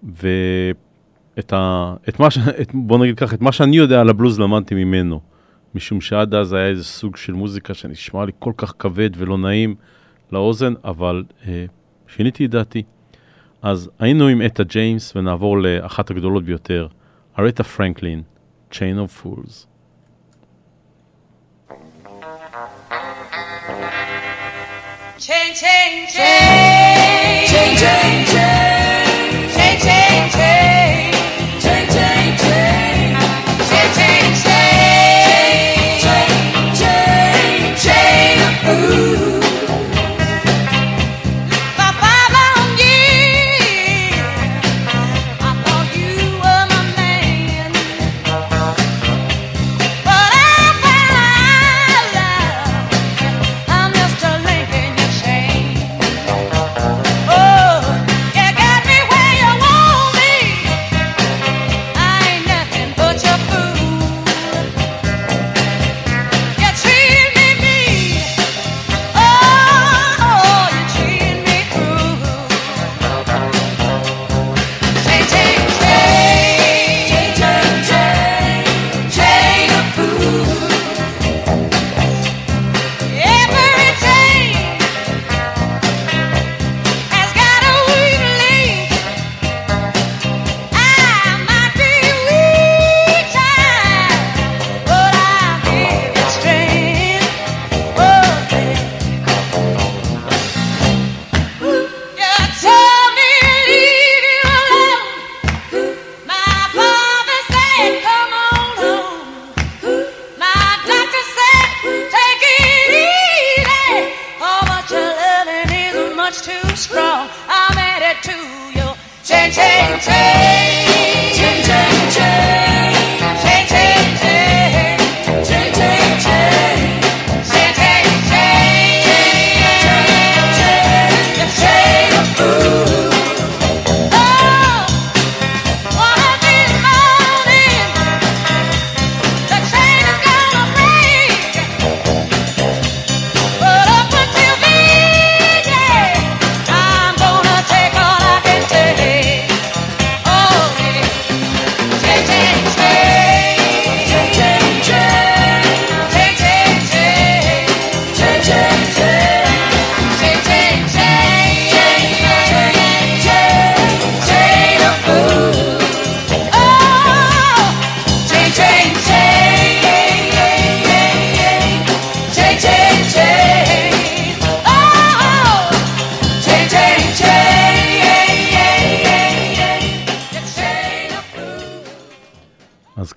ואת 0.03 1.53
ה... 1.53 1.93
את 2.09 2.19
מה 2.19 2.31
ש... 2.31 2.37
את, 2.61 2.71
בוא 2.73 2.97
נגיד 2.97 3.17
ככה, 3.17 3.35
את 3.35 3.41
מה 3.41 3.51
שאני 3.51 3.77
יודע 3.77 4.01
על 4.01 4.09
הבלוז 4.09 4.39
למדתי 4.39 4.75
ממנו, 4.75 5.19
משום 5.75 6.01
שעד 6.01 6.33
אז 6.33 6.53
היה 6.53 6.67
איזה 6.67 6.83
סוג 6.83 7.15
של 7.17 7.33
מוזיקה 7.33 7.73
שנשמע 7.73 8.25
לי 8.25 8.31
כל 8.39 8.53
כך 8.57 8.73
כבד 8.79 9.09
ולא 9.17 9.37
נעים 9.37 9.75
לאוזן, 10.31 10.73
אבל 10.83 11.23
אה, 11.47 11.65
שיניתי 12.07 12.45
את 12.45 12.49
דעתי. 12.49 12.83
אז 13.61 13.89
היינו 13.99 14.27
עם 14.27 14.41
אטה 14.41 14.63
ג'יימס 14.63 15.15
ונעבור 15.15 15.57
לאחת 15.57 16.11
הגדולות 16.11 16.43
ביותר, 16.43 16.87
Aretha 17.41 17.65
Franklin, 17.65 18.27
Chain 18.69 18.99
of 18.99 19.11
Fools. 19.11 19.65
Chain, 25.17 25.55
chain, 25.55 26.07
chain. 26.07 27.47
Chain, 27.47 27.77
chain, 27.77 28.25
chain. 28.27 28.70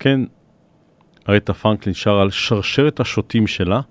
כן, 0.05 0.21
ארית'ה 1.29 1.53
פרנקלין 1.53 1.93
שרה 1.93 2.21
על 2.21 2.29
שרשרת 2.29 2.99
השוטים 2.99 3.47
שלה, 3.47 3.81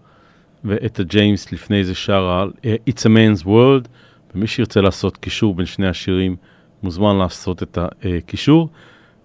ואטה 0.64 1.03
ג'יימס 1.03 1.53
לפני 1.53 1.85
זה 1.85 1.94
שרה 1.94 2.42
על 2.42 2.53
אה, 2.64 2.77
It's 2.90 3.00
a 3.00 3.07
Man's 3.07 3.44
World, 3.44 3.88
ומי 4.35 4.46
שירצה 4.46 4.81
לעשות 4.81 5.16
קישור 5.16 5.55
בין 5.55 5.66
שני 5.66 5.88
השירים 5.88 6.37
מוזמן 6.83 7.16
לעשות 7.16 7.62
את 7.62 7.79
הקישור. 8.03 8.68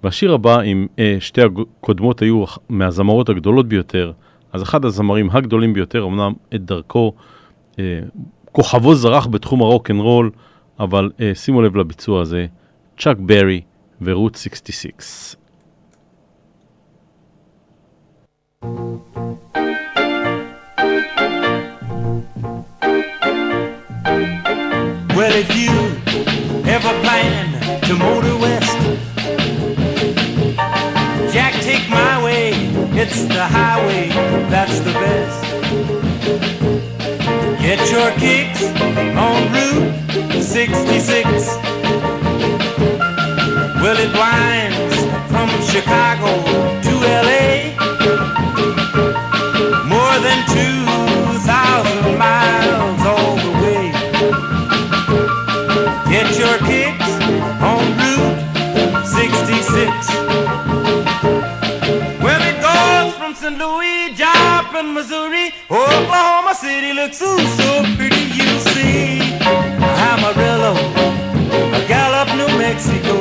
והשיר 0.04 0.34
הבא, 0.34 0.60
עם 0.60 0.88
אה, 1.00 1.18
שתי 1.20 1.42
הקודמות 1.42 2.22
היו 2.22 2.44
מהזמרות 2.70 3.30
הגדולות 3.30 3.68
ביותר, 3.68 4.12
אז 4.54 4.64
אחד 4.64 4.86
הזמרים 4.86 5.30
הגדולים 5.32 5.74
ביותר, 5.74 6.06
אמנם 6.06 6.34
את 6.56 6.66
דרכו, 6.66 7.14
אה, 7.80 8.00
כוכבו 8.52 8.96
זרח 8.96 9.28
בתחום 9.28 9.62
הרוק 9.62 9.92
אנד 9.92 10.00
רול, 10.00 10.32
אבל 10.80 11.12
אה, 11.20 11.32
שימו 11.36 11.62
לב 11.62 11.76
לביצוע 11.76 12.22
הזה, 12.22 12.46
צ'אק 12.98 13.18
ברי 13.20 13.62
ורות 14.02 14.36
66. 14.36 15.39
Well, 18.62 18.92
if 25.34 25.56
you 25.56 25.72
ever 26.70 26.90
plan 27.02 27.82
to 27.84 27.96
motor 27.96 28.36
west, 28.38 28.76
Jack, 31.34 31.54
take 31.62 31.90
my 31.90 32.22
way. 32.22 32.52
It's 33.02 33.24
the 33.28 33.46
highway 33.46 34.10
that's 34.50 34.80
the 34.82 34.92
best. 34.92 35.44
Get 37.62 37.90
your 37.90 38.12
kicks 38.20 38.64
on 39.16 39.54
Route 39.54 40.44
66. 40.44 41.48
Well, 43.82 43.98
it 43.98 44.12
winds 44.14 45.06
from 45.32 45.50
Chicago 45.62 46.49
Missouri, 64.84 65.52
Oklahoma 65.70 66.56
City 66.56 66.94
looks 66.94 67.22
ooh 67.22 67.40
so 67.60 67.84
pretty. 67.96 68.24
You 68.40 68.50
see, 68.72 69.20
Amarillo, 70.10 70.74
Gallup, 71.88 72.30
New 72.36 72.58
Mexico, 72.58 73.16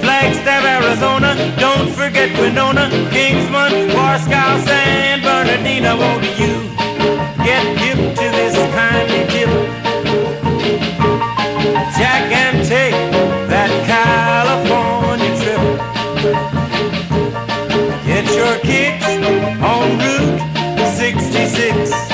Flagstaff, 0.00 0.64
Arizona. 0.64 1.34
Don't 1.58 1.90
forget 1.90 2.30
Winona, 2.38 2.90
Kingsman, 3.10 3.90
Warskow, 3.96 4.64
San 4.66 5.22
Bernardino. 5.22 5.96
Won't 5.96 6.24
you 6.38 6.52
get 7.44 7.64
hip 7.78 7.98
to 8.16 8.26
this 8.36 8.54
kindly 8.74 9.24
tip? 9.32 9.63
Your 18.34 18.58
kicks 18.60 19.06
on 19.62 19.98
Route 19.98 20.96
66. 20.96 22.13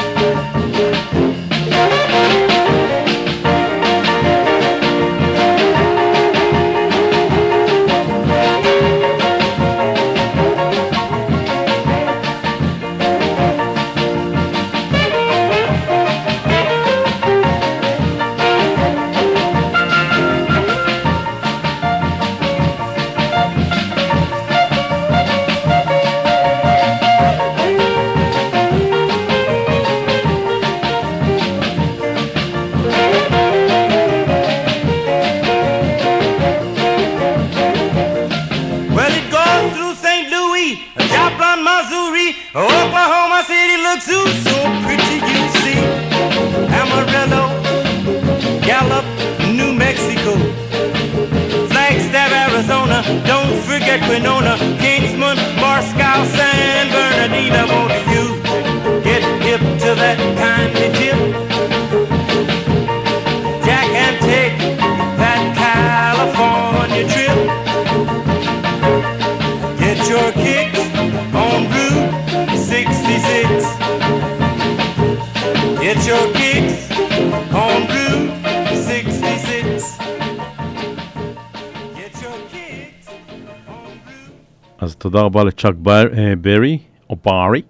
תודה 85.11 85.23
רבה 85.23 85.45
לצ'אק 85.45 85.75
אה, 85.89 86.37
ברי, 86.41 86.79
או 87.11 87.17
ברי. 87.25 87.63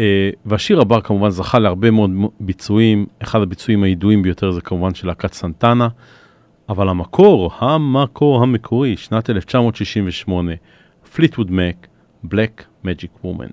אה, 0.00 0.30
והשיר 0.44 0.80
הבא 0.80 1.00
כמובן 1.00 1.30
זכה 1.30 1.58
להרבה 1.58 1.90
מאוד 1.90 2.10
ביצועים, 2.40 3.06
אחד 3.22 3.42
הביצועים 3.42 3.82
הידועים 3.82 4.22
ביותר 4.22 4.50
זה 4.50 4.60
כמובן 4.60 4.94
של 4.94 5.06
להקת 5.06 5.32
סנטנה, 5.32 5.88
אבל 6.68 6.88
המקור, 6.88 7.52
המקור 7.58 8.42
המקורי, 8.42 8.96
שנת 8.96 9.30
1968, 9.30 10.52
פליטווד 11.14 11.50
מק, 11.50 11.86
בלק 12.22 12.64
מג'יק 12.84 13.10
וומן. 13.24 13.46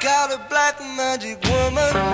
Got 0.00 0.30
a 0.36 0.40
black 0.50 0.76
magic 0.98 1.38
woman. 1.48 2.13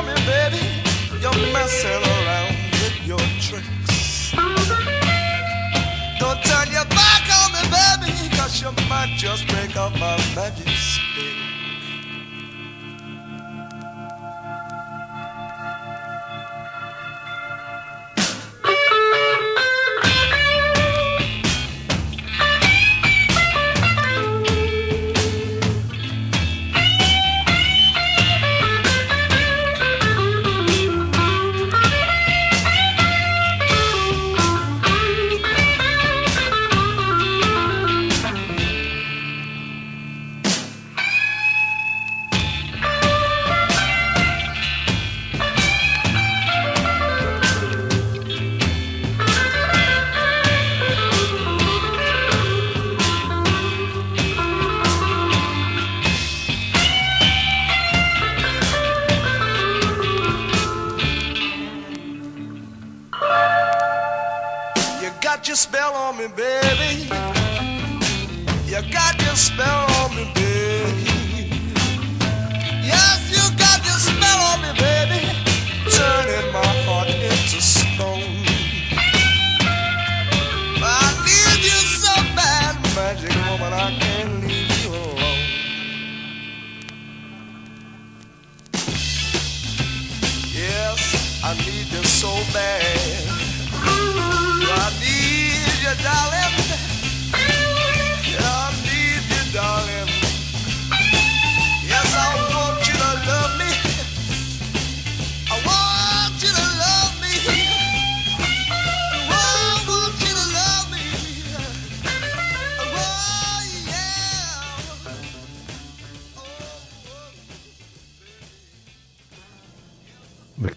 baby. 0.25 0.63
You're 1.21 1.53
messing 1.53 2.03
around 2.03 2.55
with 2.81 2.97
your 3.05 3.23
tricks. 3.39 4.31
Don't 6.19 6.41
turn 6.43 6.67
your 6.71 6.85
back 6.85 7.23
on 7.39 7.51
me, 7.53 7.63
baby, 7.69 8.35
cause 8.37 8.61
you 8.61 8.71
might 8.89 9.13
just 9.17 9.47
break 9.47 9.75
up 9.75 9.93
my 9.93 10.17
magic 10.35 10.67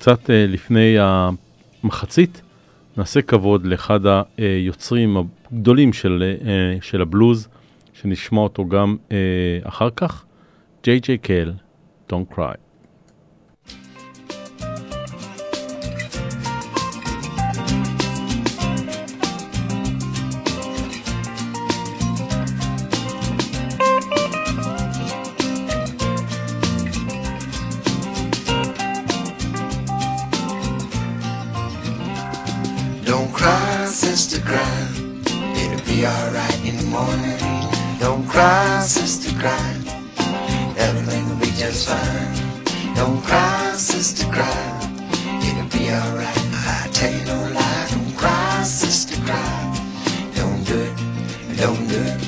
וקצת 0.08 0.30
אה, 0.30 0.46
לפני 0.48 0.96
המחצית, 1.00 2.42
נעשה 2.96 3.22
כבוד 3.22 3.66
לאחד 3.66 4.00
היוצרים 4.38 5.16
הגדולים 5.52 5.92
של, 5.92 6.36
אה, 6.46 6.76
של 6.80 7.02
הבלוז, 7.02 7.48
שנשמע 7.92 8.40
אותו 8.40 8.68
גם 8.68 8.96
אה, 9.12 9.16
אחר 9.62 9.88
כך, 9.96 10.24
ג'יי 10.82 11.00
ג'יי 11.00 11.18
קל, 11.18 11.52
Don't 12.10 12.34
Cry. 12.34 12.63
Sister, 44.04 44.30
cry. 44.30 44.52
It'll 45.48 45.78
be 45.78 45.88
alright. 45.88 46.38
I 46.52 46.90
tell 46.92 47.10
you 47.10 47.24
no 47.24 47.38
lie. 47.56 47.86
Don't 47.90 48.14
cry, 48.18 48.62
sister, 48.62 49.16
cry. 49.24 49.56
Don't 50.34 50.62
do 50.66 50.76
it, 50.88 50.94
don't 51.56 51.88
do 51.88 52.00
it. 52.12 52.20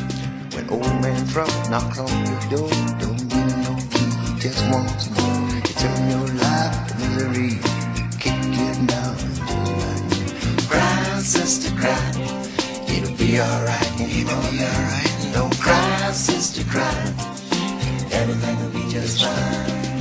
When 0.54 0.70
old 0.70 0.96
man 1.02 1.20
trouble 1.28 1.68
knocks 1.68 1.98
on 1.98 2.08
your 2.30 2.40
door, 2.48 2.70
don't 3.02 3.22
give 3.28 3.56
no 3.66 3.72
key. 3.92 4.08
Just 4.40 4.62
once 4.72 5.10
more. 5.16 5.48
You 5.52 5.74
turn 5.82 6.00
your 6.14 6.28
life 6.40 6.76
to 6.88 6.94
misery. 6.96 7.60
You 8.56 8.86
down. 8.86 9.16
Cry, 10.70 11.18
sister, 11.20 11.70
cry. 11.76 12.00
It'll 12.88 13.14
be 13.18 13.38
alright. 13.38 14.00
It'll 14.00 14.40
be 14.50 14.64
alright. 14.64 15.12
Don't 15.34 15.56
cry, 15.60 16.10
sister, 16.12 16.64
cry. 16.72 16.96
Everything 18.12 18.56
will 18.62 18.72
be 18.72 18.90
just 18.90 19.22
fine. 19.22 19.95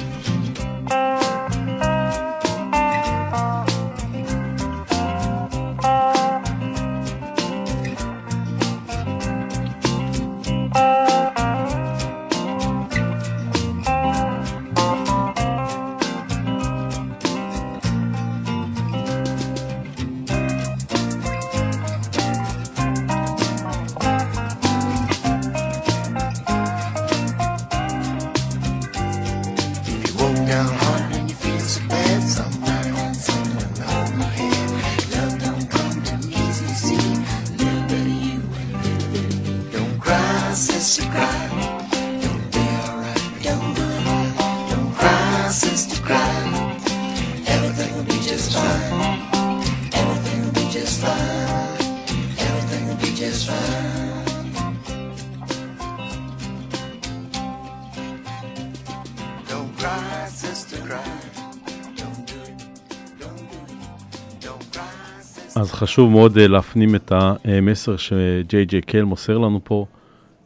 חשוב 65.85 66.11
מאוד 66.11 66.37
אה, 66.37 66.47
להפנים 66.47 66.95
את 66.95 67.11
המסר 67.11 67.97
שג'יי 67.97 68.65
ג'יי 68.65 68.81
קל 68.81 69.03
מוסר 69.03 69.37
לנו 69.37 69.59
פה. 69.63 69.85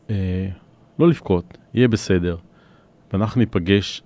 אה, 0.09 0.47
לא 0.99 1.07
לבכות, 1.07 1.57
יהיה 1.73 1.87
בסדר. 1.87 2.37
ואנחנו 3.13 3.39
ניפגש 3.39 4.01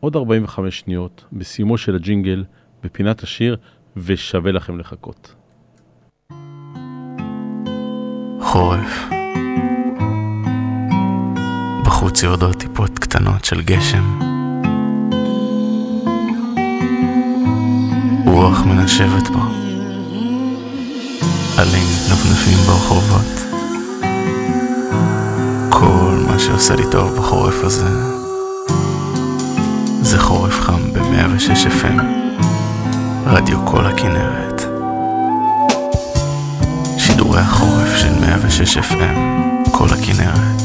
עוד 0.00 0.16
45 0.16 0.78
שניות 0.78 1.24
בסיומו 1.32 1.78
של 1.78 1.94
הג'ינגל 1.94 2.44
בפינת 2.82 3.22
השיר, 3.22 3.56
ושווה 3.96 4.52
לכם 4.52 4.78
לחכות. 4.78 5.34
חורף. 8.40 9.08
בחוץ 11.84 12.22
יורדות 12.22 12.56
טיפות 12.56 12.98
קטנות 12.98 13.44
של 13.44 13.62
גשם. 13.62 14.18
רוח 18.26 18.66
מנשבת 18.66 19.28
בו. 19.28 19.67
עלים 21.58 21.84
מתנפנפים 21.84 22.58
ברחובות. 22.66 23.44
כל 25.70 26.24
מה 26.28 26.38
שעושה 26.38 26.76
לי 26.76 26.82
טוב 26.90 27.16
בחורף 27.16 27.64
הזה 27.64 27.88
זה 30.02 30.18
חורף 30.18 30.60
חם 30.60 30.92
ב-106 30.92 31.66
FM, 31.66 32.02
רדיו 33.26 33.66
כל 33.66 33.86
הכנרת. 33.86 34.62
שידורי 36.98 37.40
החורף 37.40 37.96
של 37.96 38.20
106 38.20 38.78
FM, 38.78 39.18
כל 39.72 39.88
הכנרת. 39.88 40.62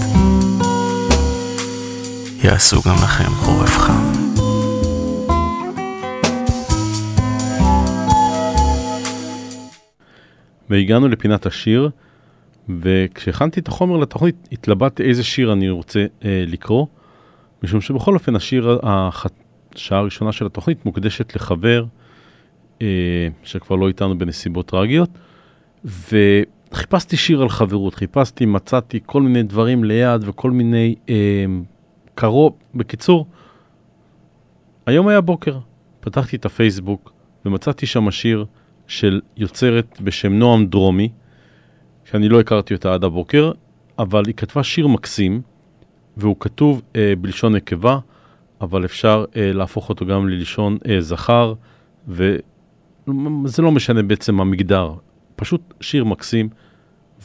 יעשו 2.43 2.81
גם 2.85 2.95
לכם 2.95 3.35
חורף 3.35 3.77
חם. 3.77 4.32
והגענו 10.73 11.07
לפינת 11.07 11.45
השיר, 11.45 11.89
וכשהכנתי 12.69 13.59
את 13.59 13.67
החומר 13.67 13.97
לתוכנית, 13.97 14.47
התלבטתי 14.51 15.03
איזה 15.03 15.23
שיר 15.23 15.53
אני 15.53 15.69
רוצה 15.69 16.05
אה, 16.25 16.43
לקרוא, 16.47 16.85
משום 17.63 17.81
שבכל 17.81 18.13
אופן 18.13 18.35
השיר, 18.35 18.79
השעה 18.83 19.99
הראשונה 19.99 20.31
של 20.31 20.45
התוכנית 20.45 20.85
מוקדשת 20.85 21.35
לחבר, 21.35 21.85
אה, 22.81 22.87
שכבר 23.43 23.75
לא 23.75 23.87
איתנו 23.87 24.17
בנסיבות 24.17 24.67
טרגיות, 24.67 25.09
וחיפשתי 25.85 27.17
שיר 27.17 27.41
על 27.41 27.49
חברות, 27.49 27.95
חיפשתי, 27.95 28.45
מצאתי 28.45 28.99
כל 29.05 29.21
מיני 29.21 29.43
דברים 29.43 29.83
ליד 29.83 30.21
וכל 30.27 30.51
מיני 30.51 30.95
אה, 31.09 31.45
קרוב, 32.15 32.53
בקיצור, 32.75 33.27
היום 34.85 35.07
היה 35.07 35.21
בוקר, 35.21 35.57
פתחתי 35.99 36.35
את 36.35 36.45
הפייסבוק 36.45 37.13
ומצאתי 37.45 37.85
שם 37.85 38.11
שיר 38.11 38.45
של 38.93 39.21
יוצרת 39.37 40.01
בשם 40.01 40.33
נועם 40.33 40.65
דרומי, 40.65 41.09
שאני 42.05 42.29
לא 42.29 42.39
הכרתי 42.39 42.73
אותה 42.73 42.93
עד 42.93 43.03
הבוקר, 43.03 43.51
אבל 43.99 44.23
היא 44.27 44.35
כתבה 44.35 44.63
שיר 44.63 44.87
מקסים, 44.87 45.41
והוא 46.17 46.35
כתוב 46.39 46.81
אה, 46.95 47.13
בלשון 47.21 47.55
נקבה, 47.55 47.99
אבל 48.61 48.85
אפשר 48.85 49.25
אה, 49.35 49.53
להפוך 49.53 49.89
אותו 49.89 50.05
גם 50.05 50.29
ללשון 50.29 50.77
אה, 50.89 51.01
זכר, 51.01 51.53
וזה 52.07 53.61
לא 53.61 53.71
משנה 53.71 54.03
בעצם 54.03 54.41
המגדר, 54.41 54.93
פשוט 55.35 55.73
שיר 55.81 56.03
מקסים, 56.03 56.49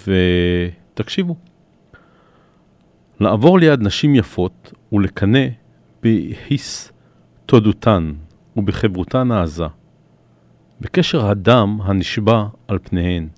ותקשיבו. 0.06 1.36
לעבור 3.20 3.58
ליד 3.58 3.82
נשים 3.82 4.14
יפות 4.14 4.72
ולקנא 4.92 5.46
בהיס 6.02 6.92
תודותן 7.46 8.12
ובחברותן 8.56 9.30
העזה. 9.30 9.77
בקשר 10.80 11.26
הדם 11.26 11.78
הנשבע 11.82 12.46
על 12.68 12.78
פניהן, 12.78 13.28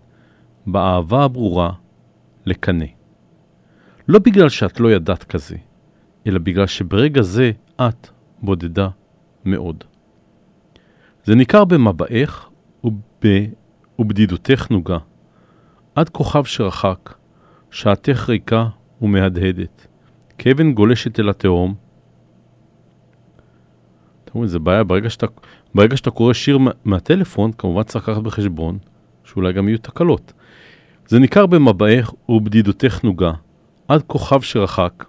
באהבה 0.67 1.25
הברורה 1.25 1.73
לקנא. 2.47 2.87
לא 4.09 4.19
בגלל 4.19 4.49
שאת 4.49 4.81
לא 4.81 4.93
ידעת 4.93 5.25
כזה, 5.25 5.57
אלא 6.27 6.39
בגלל 6.39 6.67
שברגע 6.67 7.23
זה 7.23 7.51
את 7.81 8.09
בודדה 8.43 8.89
מאוד. 9.45 9.85
זה 11.25 11.35
ניכר 11.35 11.65
במבעך 11.65 12.51
וב... 12.85 12.93
ובדידותך 13.99 14.71
נוגה, 14.71 14.99
עד 15.95 16.09
כוכב 16.09 16.45
שרחק, 16.45 17.15
שעתך 17.71 18.29
ריקה 18.29 18.69
ומהדהדת, 19.03 19.87
כאבן 20.39 20.73
גולשת 20.73 21.21
אל 21.21 21.29
התהום. 21.29 21.75
אתם 24.25 24.33
רואים, 24.35 24.49
זה 24.49 24.59
בעיה, 24.59 24.85
ברגע 24.85 25.11
שאתה, 25.11 25.27
ברגע 25.75 25.97
שאתה 25.97 26.11
קורא 26.11 26.33
שיר 26.33 26.59
מה- 26.59 26.71
מהטלפון, 26.85 27.53
כמובן 27.53 27.83
צריך 27.83 28.09
לקחת 28.09 28.23
בחשבון 28.23 28.79
שאולי 29.25 29.53
גם 29.53 29.69
יהיו 29.69 29.79
תקלות. 29.79 30.33
זה 31.07 31.19
ניכר 31.19 31.47
במבעך 31.47 32.15
ובדידותך 32.29 33.05
נוגה, 33.05 33.33
עד 33.89 34.03
כוכב 34.03 34.41
שרחק, 34.41 35.05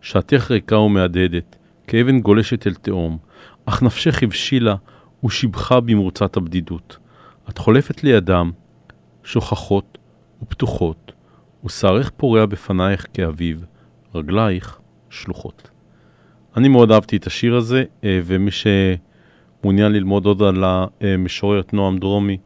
שעתך 0.00 0.50
ריקה 0.50 0.76
ומהדהדת, 0.78 1.56
כאבן 1.86 2.20
גולשת 2.20 2.66
אל 2.66 2.74
תהום, 2.74 3.18
אך 3.66 3.82
נפשך 3.82 4.22
הבשילה 4.22 4.74
ושיבחה 5.24 5.80
במרוצת 5.80 6.36
הבדידות. 6.36 6.98
את 7.48 7.58
חולפת 7.58 8.04
לידם, 8.04 8.50
שוכחות 9.24 9.98
ופתוחות, 10.42 11.12
ושערך 11.64 12.10
פורע 12.16 12.46
בפנייך 12.46 13.06
כאביב, 13.12 13.64
רגלייך 14.14 14.78
שלוחות. 15.10 15.70
אני 16.56 16.68
מאוד 16.68 16.90
אהבתי 16.90 17.16
את 17.16 17.26
השיר 17.26 17.56
הזה, 17.56 17.84
אה, 18.04 18.20
ומי 18.24 18.50
שמעוניין 18.50 19.92
ללמוד 19.92 20.26
עוד 20.26 20.42
על 20.42 20.64
המשוררת 20.64 21.72
נועם 21.72 21.98
דרומי, 21.98 22.38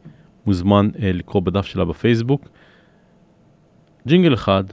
מוזמן 0.45 0.89
אה, 1.01 1.11
לקרוא 1.11 1.41
בדף 1.41 1.65
שלה 1.65 1.85
בפייסבוק. 1.85 2.49
ג'ינגל 4.07 4.33
אחד, 4.33 4.63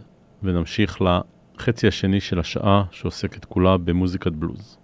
ונמשיך 0.42 0.98
לחצי 1.02 1.88
השני 1.88 2.20
של 2.20 2.38
השעה, 2.38 2.84
שעוסקת 2.90 3.44
כולה 3.44 3.76
במוזיקת 3.76 4.32
בלוז. 4.32 4.79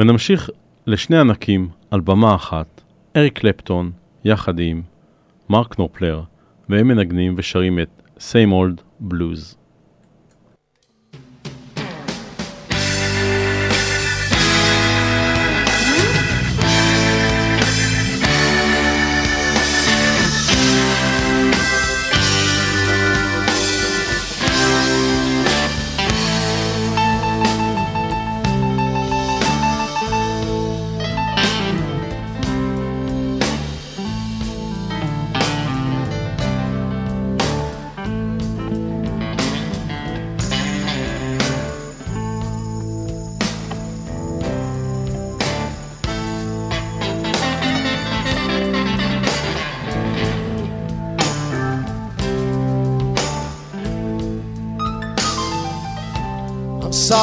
ונמשיך 0.00 0.50
לשני 0.86 1.18
ענקים 1.18 1.68
על 1.90 2.00
במה 2.00 2.34
אחת, 2.34 2.82
אריק 3.16 3.38
קלפטון, 3.38 3.90
יחד 4.24 4.58
עם 4.58 4.82
מרק 5.50 5.78
נופלר, 5.78 6.22
והם 6.68 6.88
מנגנים 6.88 7.34
ושרים 7.36 7.78
את 7.78 8.02
Same 8.18 8.50
Old 8.50 8.82
Blues. 9.12 9.59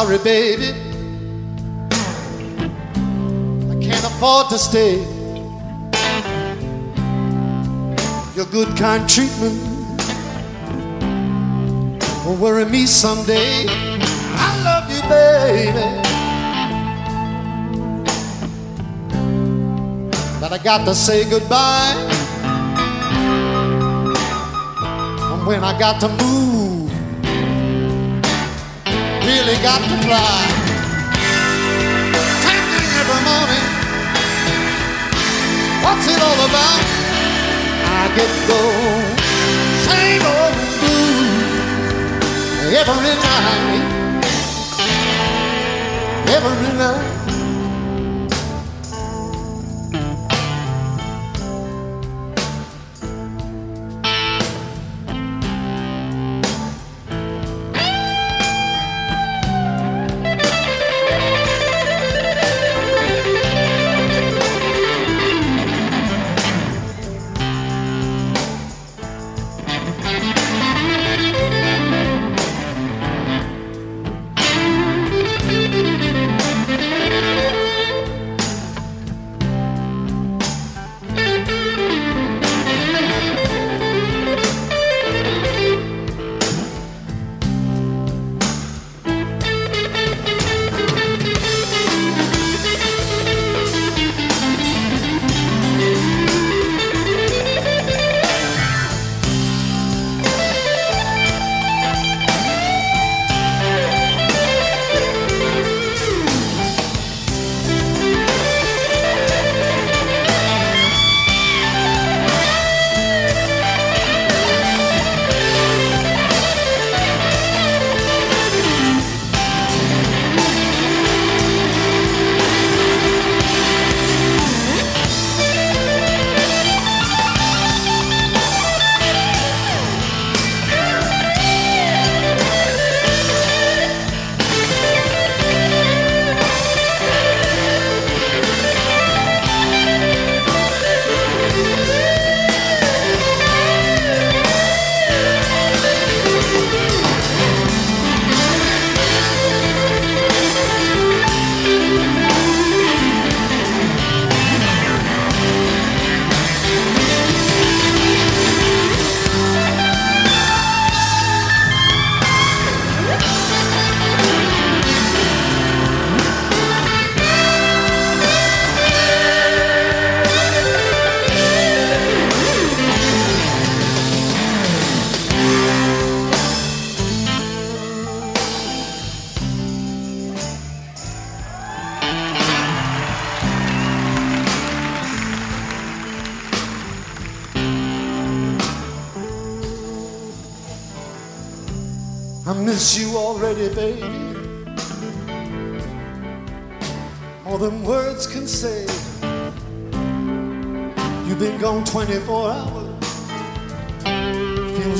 Sorry, 0.03 0.19
baby. 0.19 0.69
I 3.71 3.75
can't 3.81 4.05
afford 4.05 4.47
to 4.49 4.59
stay. 4.59 4.97
Your 8.35 8.45
good, 8.45 8.77
kind 8.77 9.09
treatment 9.09 9.57
will 12.23 12.35
worry 12.35 12.65
me 12.65 12.85
someday. 12.85 13.65
I 14.45 14.49
love 14.67 14.85
you 14.93 15.01
baby, 15.09 15.87
But 20.39 20.53
I 20.53 20.59
got 20.63 20.85
to 20.85 20.93
say 20.93 21.27
goodbye. 21.27 21.95
And 25.31 25.47
when 25.47 25.63
I 25.63 25.73
got 25.79 25.99
to 26.01 26.09
move, 26.23 26.66
really 29.27 29.57
got 29.61 29.81
to 29.83 29.97
fly. 30.07 30.41
Same 32.43 32.65
every 33.01 33.21
morning. 33.27 33.65
What's 35.83 36.07
it 36.07 36.19
all 36.27 36.39
about? 36.47 36.81
I 37.99 38.03
get 38.15 38.31
go 38.47 38.61
same 39.89 40.23
old 40.31 40.55
blues 40.79 41.43
every 42.81 43.15
night, 43.27 43.83
every 46.35 46.71
night. 46.77 47.16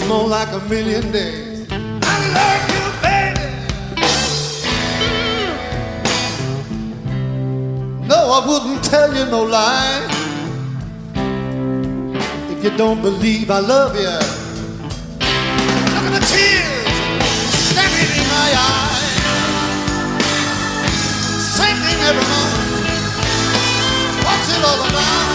More 0.07 0.27
like 0.27 0.47
a 0.53 0.59
million 0.69 1.11
days. 1.11 1.67
I 1.69 1.75
love 2.37 2.63
you, 2.73 2.83
baby. 3.03 3.47
No, 8.07 8.15
I 8.15 8.39
wouldn't 8.47 8.83
tell 8.85 9.13
you 9.13 9.25
no 9.25 9.43
lie. 9.43 10.07
If 12.49 12.63
you 12.63 12.71
don't 12.77 13.01
believe 13.01 13.51
I 13.51 13.59
love 13.59 13.95
you, 13.95 14.17
look 15.93 16.05
at 16.07 16.13
the 16.17 16.23
tears 16.31 16.95
standing 17.71 18.11
in 18.21 18.27
my 18.31 18.49
eyes. 18.71 19.13
Same 21.59 21.77
thing 21.83 21.99
every 22.09 22.27
morning. 22.31 22.67
What's 24.23 24.47
it 24.55 24.63
all 24.69 24.81
about? 24.87 25.27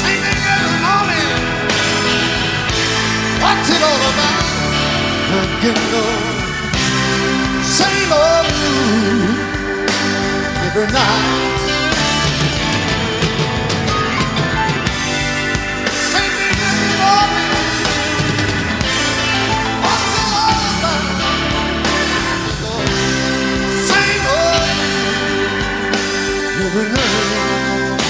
Same 0.00 0.24
every 0.32 0.76
morning. 0.86 1.30
What's 3.42 3.68
it 3.74 3.82
all 3.88 4.02
about? 4.10 4.44
I 5.32 5.42
get 5.62 5.78
low. 5.92 6.14
Same 7.78 8.12
old 8.12 8.46
blues 8.52 9.38
every 10.66 10.86
night. 10.98 11.80
Same 16.12 16.34
every 16.48 16.96
morning. 17.02 17.69
Every 26.72 26.88
night. 26.92 28.00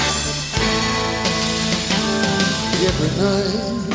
Every 2.83 3.09
night. 3.17 3.90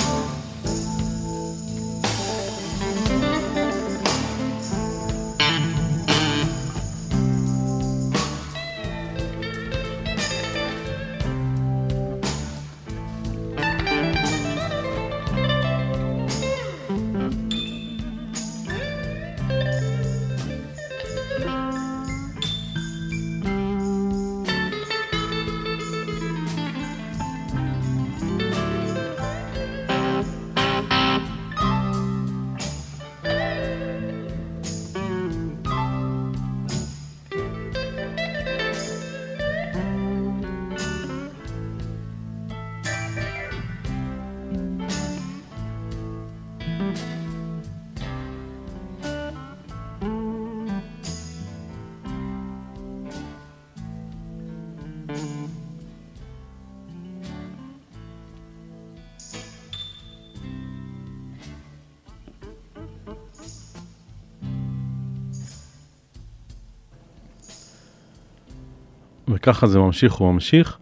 וככה 69.47 69.67
זה 69.67 69.79
ממשיך 69.79 70.21
וממשיך, 70.21 70.79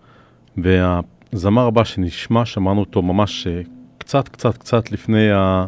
והזמר 0.57 1.67
הבא 1.67 1.85
שנשמע, 1.85 2.45
שמענו 2.45 2.81
אותו 2.81 3.03
ממש 3.03 3.47
אה, 3.47 3.61
קצת 3.99 4.29
קצת 4.29 4.57
קצת 4.57 4.93
לפני, 4.93 5.31
ה... 5.31 5.67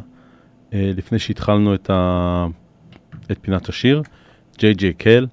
אה, 0.75 0.91
לפני 0.97 1.19
שהתחלנו 1.19 1.75
את, 1.75 1.91
ה... 1.91 2.47
את 3.31 3.39
פינת 3.41 3.69
השיר, 3.69 4.03
ג'יי 4.59 4.75
ג'יי 4.75 4.93
קל. 4.93 5.27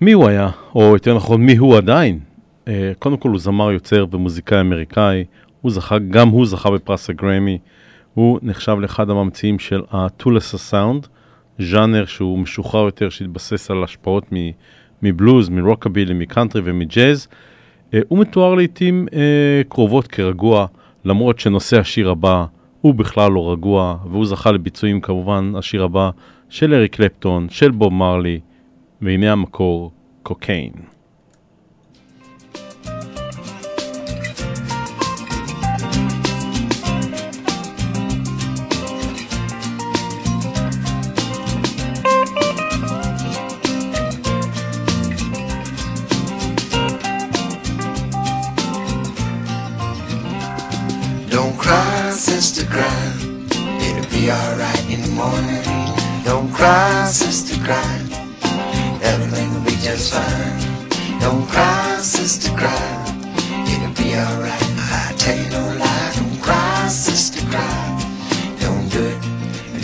מי 0.00 0.12
הוא 0.12 0.28
היה, 0.28 0.50
או 0.74 0.82
יותר 0.82 1.16
נכון, 1.16 1.42
מי 1.42 1.56
הוא 1.56 1.76
עדיין? 1.76 2.18
אה, 2.68 2.92
קודם 2.98 3.16
כל 3.16 3.28
הוא 3.28 3.38
זמר 3.38 3.72
יוצר 3.72 4.06
ומוזיקאי 4.10 4.60
אמריקאי, 4.60 5.24
הוא 5.60 5.72
זכה, 5.72 5.98
גם 5.98 6.28
הוא 6.28 6.46
זכה 6.46 6.70
בפרס 6.70 7.10
הגרמי, 7.10 7.58
הוא 8.14 8.38
נחשב 8.42 8.76
לאחד 8.80 9.10
הממציאים 9.10 9.58
של 9.58 9.82
ה-Tulsa 9.90 10.72
Sound, 10.72 11.06
ז'אנר 11.58 12.04
שהוא 12.04 12.38
משוחרר 12.38 12.84
יותר, 12.84 13.08
שהתבסס 13.08 13.70
על 13.70 13.84
השפעות 13.84 14.32
מ- 14.32 14.50
מבלוז, 15.02 15.48
מרוקבילי, 15.48 16.14
מקאנטרי 16.14 16.62
ומג'אז. 16.64 17.28
אה, 17.94 18.00
הוא 18.08 18.18
מתואר 18.18 18.54
לעיתים 18.54 19.06
אה, 19.12 19.62
קרובות 19.68 20.06
כרגוע, 20.06 20.66
למרות 21.04 21.38
שנושא 21.38 21.80
השיר 21.80 22.10
הבא 22.10 22.44
הוא 22.80 22.94
בכלל 22.94 23.32
לא 23.32 23.52
רגוע, 23.52 23.96
והוא 24.10 24.26
זכה 24.26 24.52
לביצועים 24.52 25.00
כמובן, 25.00 25.52
השיר 25.56 25.84
הבא 25.84 26.10
של 26.48 26.74
אריק 26.74 26.96
קלפטון, 26.96 27.48
של 27.48 27.70
בוב 27.70 27.92
מרלי, 27.92 28.40
והנה 29.02 29.32
המקור, 29.32 29.92
קוקיין. 30.22 30.89
Be 54.30 54.36
alright 54.44 54.84
in 54.94 55.00
the 55.06 55.12
morning. 55.22 55.64
Don't 56.28 56.50
cry, 56.58 57.06
sister, 57.22 57.56
cry. 57.66 57.92
Everything 59.10 59.46
will 59.52 59.66
be 59.70 59.76
just 59.88 60.06
fine. 60.14 60.56
Don't 61.24 61.46
cry, 61.52 61.98
sister, 62.16 62.50
cry. 62.60 62.86
It'll 63.72 63.94
be 64.02 64.08
alright. 64.24 64.66
I 64.94 65.06
tell 65.22 65.36
you 65.42 65.48
no 65.56 65.64
lie. 65.82 66.10
Don't 66.18 66.38
cry, 66.46 66.88
sister, 67.06 67.42
cry. 67.50 67.74
Don't 68.62 68.86
do 68.94 69.02
it. 69.12 69.20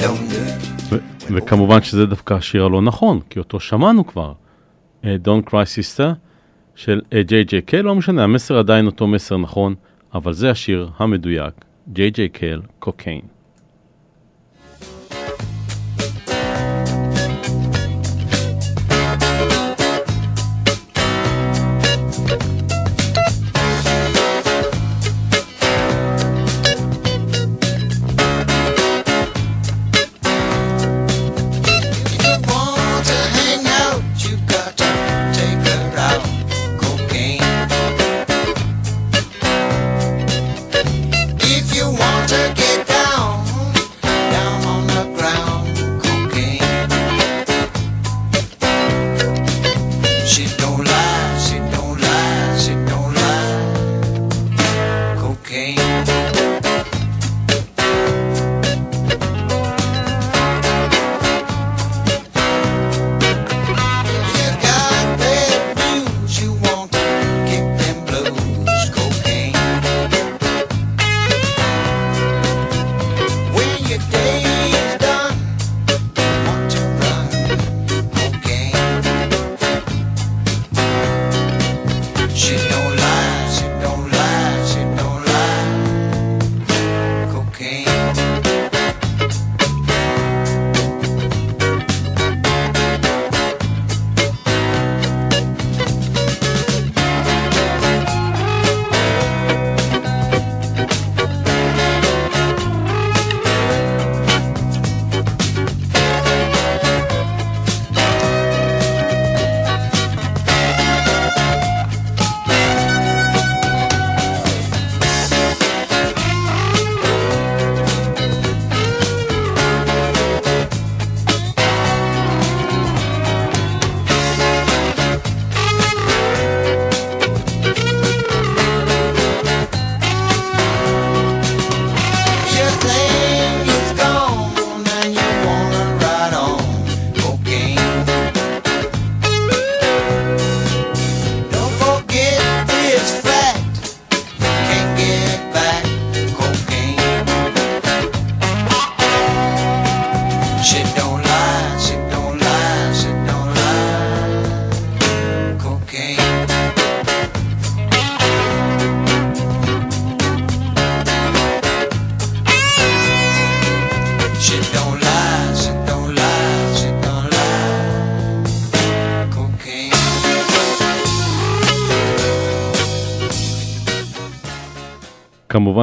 Don't 0.02 0.24
do 0.32 0.40
it. 0.50 1.32
וכמובן 1.34 1.82
שזה 1.82 2.06
דווקא 2.06 2.34
השיר 2.34 2.64
הלא 2.64 2.82
נכון, 2.82 3.20
כי 3.30 3.38
אותו 3.38 3.60
שמענו 3.60 4.06
כבר. 4.06 4.32
אה, 5.04 5.16
Don't 5.24 5.50
Cry 5.50 5.52
Sister 5.52 6.14
של 6.74 7.00
קל, 7.66 7.80
לא 7.82 7.94
משנה, 7.94 8.24
המסר 8.24 8.58
עדיין 8.58 8.86
אותו 8.86 9.06
מסר 9.06 9.36
נכון, 9.36 9.74
אבל 10.14 10.32
זה 10.32 10.50
השיר 10.50 10.90
המדויק, 10.98 11.54
קל, 12.32 12.60
קוקיין. 12.78 13.35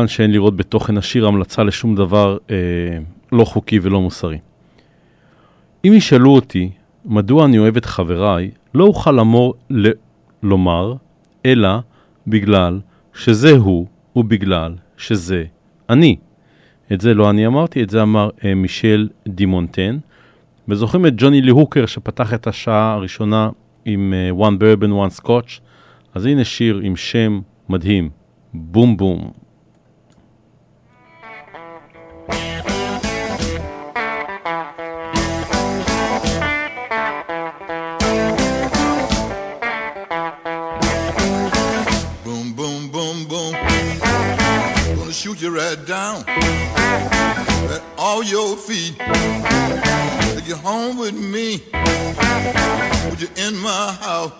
כמובן 0.04 0.16
שאין 0.16 0.32
לראות 0.32 0.56
בתוכן 0.56 0.98
השיר 0.98 1.28
המלצה 1.28 1.64
לשום 1.64 1.96
דבר 1.96 2.38
אה, 2.50 2.56
לא 3.32 3.46
חוקי 3.46 3.80
ולא 3.82 4.02
מוסרי. 4.02 4.38
אם 5.86 5.94
ישאלו 5.94 6.36
אותי 6.36 6.70
מדוע 7.06 7.46
אני 7.46 7.58
אוהב 7.58 7.78
את 7.78 7.86
חבריי, 7.86 8.52
לא 8.74 8.84
אוכל 8.84 9.12
למור, 9.12 9.54
ל, 9.70 9.90
לומר, 10.44 10.94
אלא 11.46 11.70
בגלל 12.28 12.80
שזה 13.14 13.52
הוא 13.52 13.88
ובגלל 14.16 14.76
שזה 14.98 15.44
אני. 15.90 16.16
את 16.94 17.02
זה 17.02 17.14
לא 17.14 17.30
אני 17.30 17.48
אמרתי, 17.48 17.84
את 17.84 17.90
זה 17.90 18.02
אמר 18.02 18.30
אה, 18.46 18.56
מישל 18.56 19.10
דימונטן. 19.28 19.98
וזוכרים 20.68 21.06
את 21.06 21.14
ג'וני 21.18 21.42
להוקר 21.42 21.86
שפתח 21.86 22.34
את 22.34 22.48
השעה 22.48 22.94
הראשונה 22.94 23.50
עם 23.86 24.14
אה, 24.14 24.48
One 24.50 24.54
Bourbon, 24.60 24.90
One 24.90 25.22
Scotch? 25.22 25.62
אז 26.14 26.26
הנה 26.26 26.44
שיר 26.44 26.80
עם 26.84 26.96
שם 26.96 27.42
מדהים, 27.70 28.10
בום 28.54 28.98
בום. 28.98 29.43
right 45.54 45.86
down 45.86 46.24
at 46.28 47.84
all 47.96 48.24
your 48.24 48.58
feet. 48.58 48.98
Take 48.98 50.48
you 50.48 50.56
home 50.56 50.98
with 50.98 51.14
me. 51.14 51.62
Would 53.10 53.22
you 53.22 53.30
in 53.38 53.56
my 53.58 53.92
house? 54.02 54.32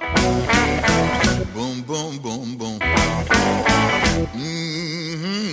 Boom, 1.54 1.82
boom, 1.84 2.18
boom, 2.18 2.58
boom. 2.58 2.80
Mm-hmm. 4.34 5.52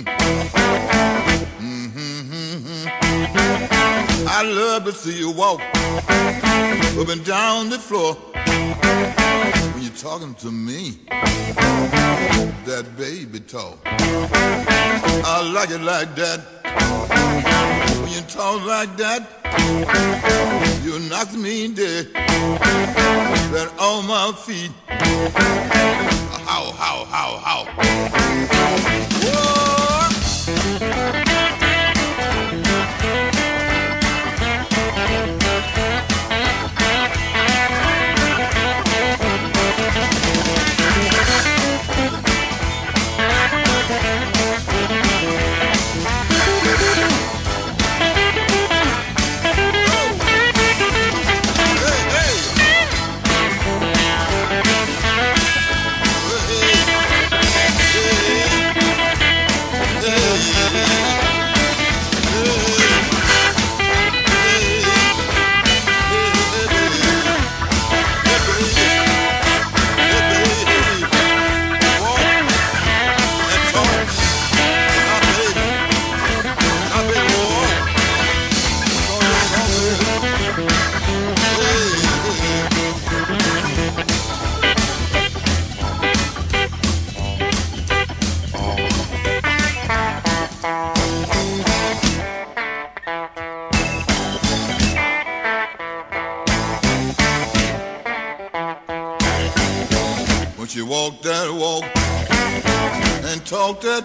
mm-hmm. 1.61 2.37
Mm-hmm. 2.57 4.27
I 4.27 4.41
love 4.41 4.85
to 4.85 4.91
see 4.93 5.19
you 5.19 5.29
walk 5.29 5.61
up 5.61 7.07
and 7.07 7.23
down 7.23 7.69
the 7.69 7.77
floor 7.77 8.17
when 9.73 9.83
you're 9.83 9.91
talking 9.93 10.33
to 10.35 10.51
me. 10.51 10.99
That 12.65 12.85
baby 12.97 13.39
talk. 13.39 13.79
I 13.85 15.51
like 15.53 15.71
it 15.71 15.81
like 15.81 16.15
that. 16.15 16.39
When 18.01 18.11
you 18.11 18.21
talk 18.21 18.65
like 18.65 18.95
that, 18.97 19.21
you 20.83 20.99
knock 21.09 21.33
me 21.33 21.73
dead. 21.73 22.07
Right 23.51 23.71
on 23.79 24.07
my 24.07 24.31
feet. 24.33 24.71
How, 26.47 26.71
how, 26.71 27.05
how, 27.05 27.37
how. 27.37 28.60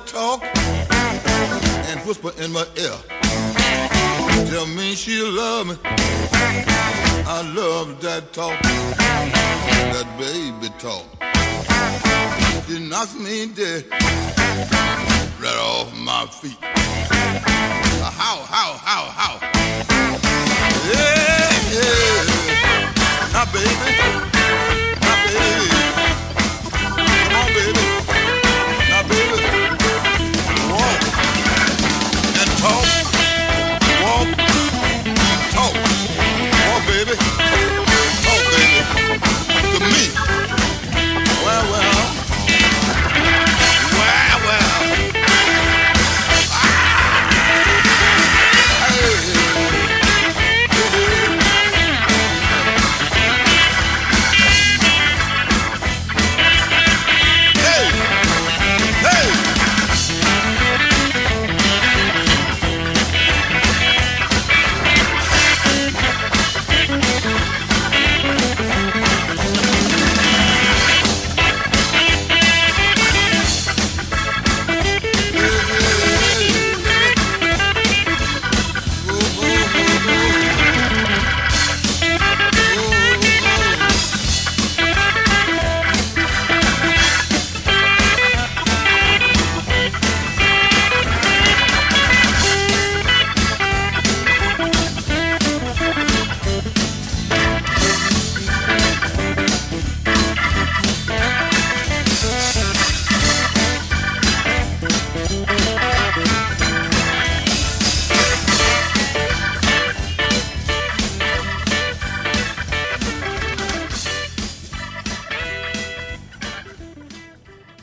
Talk 0.06 0.42
and 1.88 2.00
whisper 2.06 2.30
in 2.42 2.52
my 2.52 2.66
ear. 2.76 2.96
Tell 4.48 4.66
me 4.66 4.94
she 4.94 5.20
love 5.20 5.66
me. 5.66 5.76
I 7.28 7.42
love 7.54 8.00
that 8.00 8.32
talk, 8.32 8.58
that 8.62 10.06
baby 10.16 10.72
talk. 10.78 11.04
She 12.66 12.78
knocks 12.88 13.14
me 13.18 13.46
dead 13.46 13.84
right 15.40 15.58
off 15.58 15.92
my 15.98 16.26
feet. 16.26 16.58
How, 16.62 18.38
how, 18.46 18.78
how, 18.78 19.04
how? 19.10 19.38
Yeah, 20.92 21.50
yeah. 21.74 22.06
Now, 23.32 23.44
baby. 23.52 24.35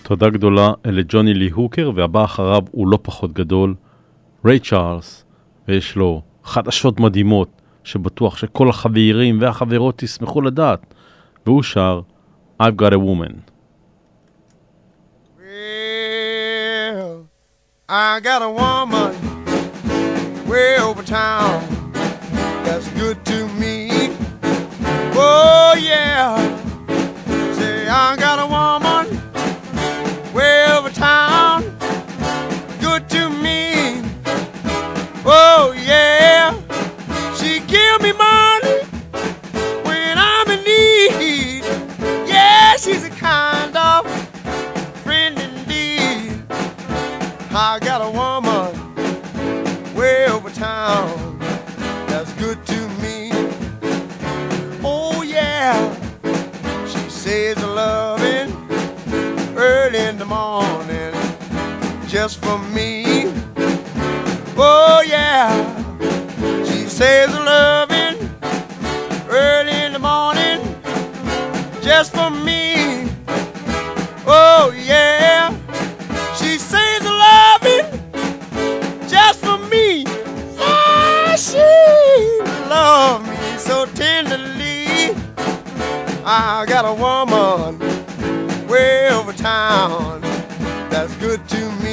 תודה 0.04 0.30
גדולה 0.30 0.72
לג'וני 0.86 1.34
לי 1.34 1.50
הוקר, 1.50 1.92
והבא 1.96 2.24
אחריו 2.24 2.62
הוא 2.72 2.88
לא 2.88 3.00
פחות 3.02 3.34
גדול, 3.34 3.76
ריי 4.46 4.60
צ'ארלס, 4.60 5.26
ויש 5.68 5.96
לו 5.96 6.22
חדשות 6.44 7.00
מדהימות, 7.00 7.62
שבטוח 7.84 8.38
שכל 8.38 8.70
החברים 8.70 9.42
והחברות 9.42 10.04
ישמחו 10.04 10.42
לדעת, 10.42 10.94
והוא 11.46 11.64
שר 11.64 12.02
I've 12.62 12.78
got 12.78 12.94
a 12.94 13.00
woman. 13.00 13.44
I 17.90 18.20
got 18.30 18.42
a 18.42 18.50
woman 18.50 19.12
way 20.48 20.80
over 20.80 21.04
town 21.04 21.62
that's 22.64 22.88
good 23.02 23.24
to 23.26 23.48
me. 23.62 23.76
Oh, 25.16 25.76
yeah. 25.78 26.63
I 47.56 47.78
got 47.78 48.02
a 48.02 48.10
woman 48.10 48.74
way 49.96 50.26
over 50.28 50.50
town 50.50 51.38
that's 52.08 52.34
good 52.34 52.66
to 52.66 52.90
me. 53.00 53.30
Oh 54.84 55.22
yeah, 55.22 55.94
she 56.88 57.10
says 57.12 57.58
a 57.62 57.68
loving 57.68 58.52
early 59.56 60.00
in 60.00 60.18
the 60.18 60.26
morning 60.26 61.14
just 62.08 62.44
for 62.44 62.58
me. 62.58 63.32
Oh 64.58 65.04
yeah, 65.08 65.54
she 66.66 66.88
says 66.90 67.30
loving 67.30 68.18
early 69.30 69.74
in 69.74 69.94
the 69.94 70.00
morning 70.00 70.60
just 71.84 72.14
for 72.14 72.32
me. 72.32 72.53
I 86.26 86.66
got 86.66 86.86
a 86.86 86.94
woman 86.94 87.80
way 88.70 89.10
over 89.10 89.34
town 89.34 90.22
that's 90.90 91.14
good 91.18 91.48
to 91.50 91.72
me. 91.84 91.93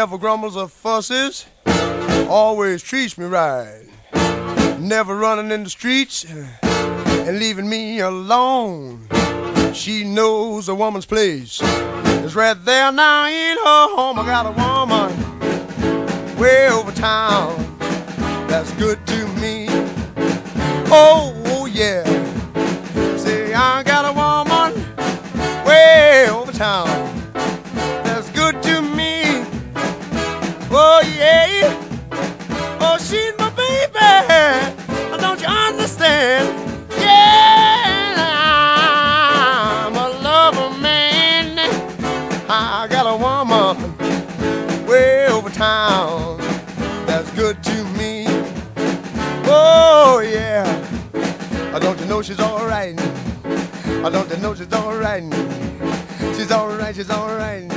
Never 0.00 0.16
grumbles 0.16 0.56
or 0.56 0.66
fusses, 0.66 1.44
always 2.26 2.82
treats 2.82 3.18
me 3.18 3.26
right. 3.26 3.82
Never 4.78 5.14
running 5.14 5.50
in 5.50 5.62
the 5.62 5.68
streets 5.68 6.24
and 6.24 7.38
leaving 7.38 7.68
me 7.68 8.00
alone. 8.00 9.06
She 9.74 10.04
knows 10.04 10.70
a 10.70 10.74
woman's 10.74 11.04
place 11.04 11.60
is 12.24 12.34
right 12.34 12.56
there 12.64 12.90
now 12.90 13.26
in 13.26 13.58
her 13.58 13.94
home. 13.94 14.18
I 14.18 14.24
got 14.24 14.46
a 14.46 14.52
woman 14.52 16.38
way 16.38 16.70
over 16.70 16.92
town 16.92 17.76
that's 18.48 18.72
good 18.76 19.06
to 19.06 19.28
me. 19.38 19.66
Oh, 20.88 21.34
oh 21.48 21.66
yeah. 21.66 22.04
Say, 23.18 23.52
I 23.52 23.82
got 23.82 24.06
a 24.06 24.14
woman 24.14 24.82
way 25.66 26.26
over 26.30 26.52
town 26.52 27.19
she's 33.08 33.32
my 33.38 33.50
baby. 33.50 33.98
Don't 35.20 35.40
you 35.40 35.46
understand? 35.46 36.48
Yeah, 36.98 38.14
I'm 39.86 39.94
a 39.94 40.08
lover 40.22 40.70
man. 40.78 41.58
I 42.48 42.86
got 42.88 43.06
a 43.06 43.16
woman 43.16 43.76
way 44.86 45.26
over 45.28 45.50
town 45.50 46.38
that's 47.06 47.30
good 47.32 47.62
to 47.64 47.84
me. 47.98 48.26
Oh 49.46 50.20
yeah, 50.24 50.64
don't 51.80 51.98
you 51.98 52.06
know 52.06 52.22
she's 52.22 52.40
alright. 52.40 52.98
I 54.04 54.10
don't 54.10 54.30
you 54.30 54.36
know 54.36 54.54
she's 54.54 54.72
alright. 54.72 55.24
She's 56.36 56.52
alright, 56.52 56.94
she's 56.94 57.10
alright. 57.10 57.70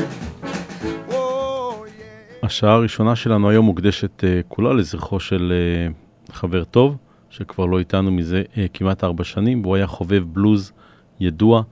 השעה 2.44 2.74
הראשונה 2.74 3.16
שלנו 3.16 3.50
היום 3.50 3.66
מוקדשת 3.66 4.24
אה, 4.24 4.42
כולה 4.48 4.74
לזכרו 4.74 5.20
של 5.20 5.54
אה, 5.56 5.94
חבר 6.34 6.64
טוב, 6.64 6.98
שכבר 7.30 7.66
לא 7.66 7.80
איתנו 7.80 8.12
מזה 8.12 8.44
אה, 8.58 8.66
כמעט 8.74 9.04
ארבע 9.04 9.24
שנים, 9.24 9.62
והוא 9.62 9.76
היה 9.76 9.88
חובב 9.88 10.24
בלוז 10.34 10.72
ידוע, 11.20 11.64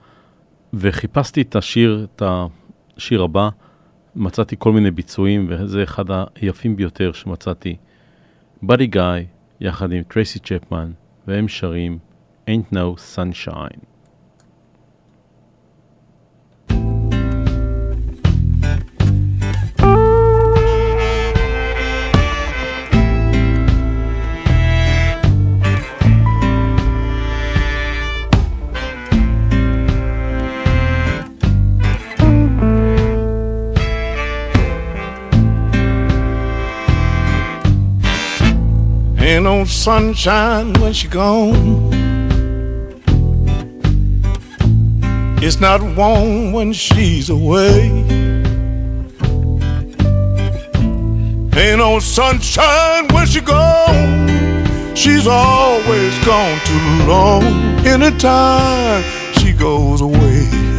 וחיפשתי 0.74 1.42
את 1.42 1.56
השיר, 1.56 2.08
את 2.16 2.24
השיר 2.98 3.24
הבא, 3.24 3.50
מצאתי 4.16 4.56
כל 4.60 4.72
מיני 4.72 4.92
ביצועים, 4.92 5.48
וזה 5.50 5.84
אחד 5.84 6.06
היפים 6.36 6.76
ביותר 6.76 7.12
שמצאתי. 7.12 7.76
באדי 8.62 8.88
גיא, 8.88 9.04
יחד 9.62 9.92
עם 9.92 10.04
טרייסי 10.04 10.40
צ'פמן, 10.40 10.92
והם 11.28 11.48
שרים 11.48 11.98
Ain't 12.48 12.74
No 12.74 12.96
Sunshine. 13.16 13.91
Ain't 39.42 39.58
no 39.58 39.66
sunshine 39.66 40.72
when 40.74 40.94
she 40.94 41.08
gone. 41.08 41.90
It's 45.42 45.60
not 45.60 45.82
warm 45.82 46.54
when 46.54 46.74
she's 46.74 47.32
away. 47.32 47.90
Ain't 51.58 51.80
no 51.80 51.98
sunshine 51.98 53.08
when 53.08 53.26
she 53.26 53.42
gone. 53.42 54.28
She's 54.96 55.26
always 55.26 56.14
gone 56.24 56.60
too 56.64 57.06
long. 57.08 57.44
Anytime 57.84 59.04
she 59.40 59.54
goes 59.54 60.02
away. 60.02 60.71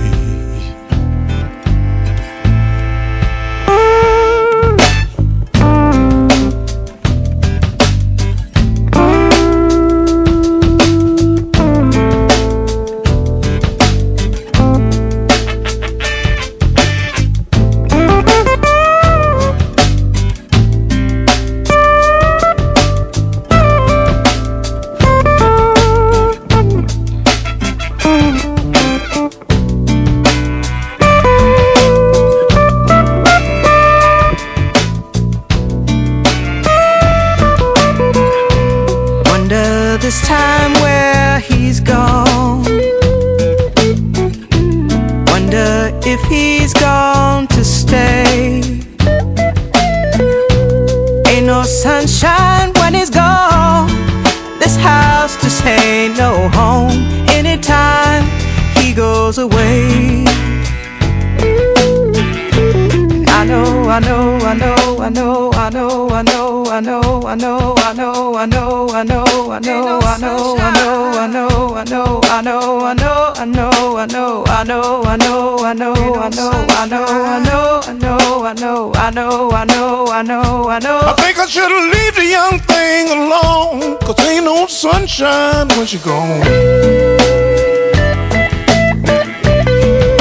I 79.62 79.64
know, 79.64 80.06
I 80.08 80.22
know, 80.22 80.68
I 80.68 80.80
know, 80.80 80.98
I 80.98 81.14
think 81.22 81.38
I 81.38 81.46
should've 81.46 81.70
leave 81.70 82.16
the 82.16 82.26
young 82.26 82.58
thing 82.58 83.10
alone. 83.16 83.96
Cause 83.98 84.18
ain't 84.26 84.44
no 84.44 84.66
sunshine 84.66 85.68
when 85.76 85.86
she 85.86 85.98
gone. 85.98 86.42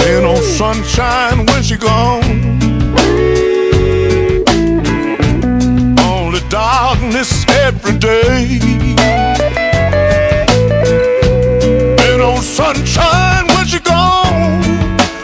Ain't 0.05 0.21
no 0.21 0.35
sunshine 0.35 1.47
when 1.47 1.63
she 1.63 1.75
gone. 1.75 2.23
Only 6.05 6.41
darkness 6.49 7.43
every 7.65 7.97
day. 7.97 8.59
Ain't 11.97 12.19
no 12.19 12.35
sunshine 12.41 13.47
when 13.55 13.65
she 13.65 13.79
gone. 13.79 14.61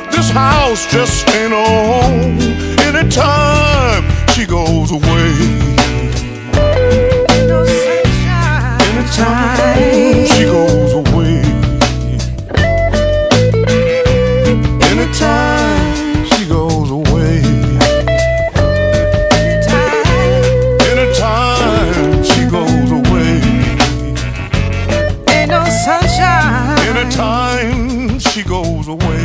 This 0.09 0.31
house 0.31 0.91
just 0.91 1.29
ain't 1.35 1.53
a 1.53 1.63
home. 1.63 2.66
Anytime 2.87 4.03
she 4.29 4.45
goes 4.45 4.91
away. 4.91 5.33
Anytime 8.79 10.25
she 10.27 10.43
goes 10.45 10.93
away. 10.93 11.41
Anytime 14.89 16.25
she 16.31 16.45
goes 16.47 16.89
away. 16.89 17.41
Anytime 20.89 22.23
she 22.23 22.41
goes 22.49 22.91
away. 22.99 23.41
Ain't 25.35 25.49
no 25.49 25.61
sunshine. 25.85 26.79
Anytime 26.95 28.19
she 28.19 28.43
goes 28.43 28.87
away. 28.87 29.16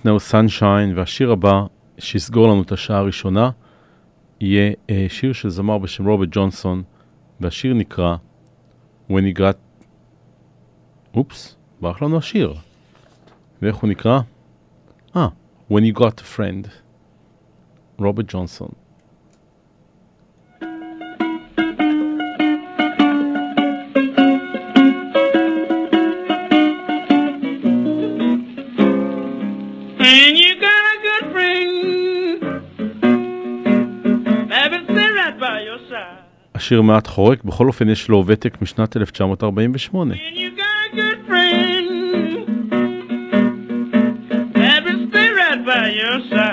Ain't 0.00 0.06
No 0.06 0.18
Sunshine, 0.32 0.96
והשיר 0.96 1.32
הבא 1.32 1.62
שיסגור 1.98 2.48
לנו 2.48 2.62
את 2.62 2.72
השעה 2.72 2.98
הראשונה 2.98 3.50
יהיה 4.40 4.72
אה, 4.90 5.06
שיר 5.08 5.32
של 5.32 5.48
זמר 5.48 5.78
בשם 5.78 6.06
רוברט 6.06 6.28
ג'ונסון, 6.32 6.82
והשיר 7.40 7.74
נקרא 7.74 8.16
When 9.10 9.22
he 9.34 9.38
got... 9.38 9.56
אופס, 11.14 11.56
ברח 11.80 12.02
לנו 12.02 12.18
השיר. 12.18 12.54
ואיך 13.62 13.76
הוא 13.76 13.90
נקרא? 13.90 14.20
אה, 15.16 15.28
When 15.72 15.80
he 15.80 15.98
got 15.98 16.20
a 16.20 16.38
friend. 16.38 16.68
רוברט 17.98 18.26
ג'ונסון. 18.28 18.79
השיר 36.60 36.82
מעט 36.82 37.06
חורק, 37.06 37.44
בכל 37.44 37.66
אופן 37.66 37.88
יש 37.88 38.08
לו 38.08 38.24
ותק 38.26 38.62
משנת 38.62 38.96
1948. 38.96 40.14
And 40.14 40.18
you 40.36 40.50
got 40.56 40.92
a 40.92 40.96
good 41.00 41.20
friend 41.28 41.86
that 44.60 44.84
will 44.84 45.02
stay 45.10 45.28
right 45.40 45.60
by 45.70 45.84
your 46.00 46.18
side. 46.30 46.49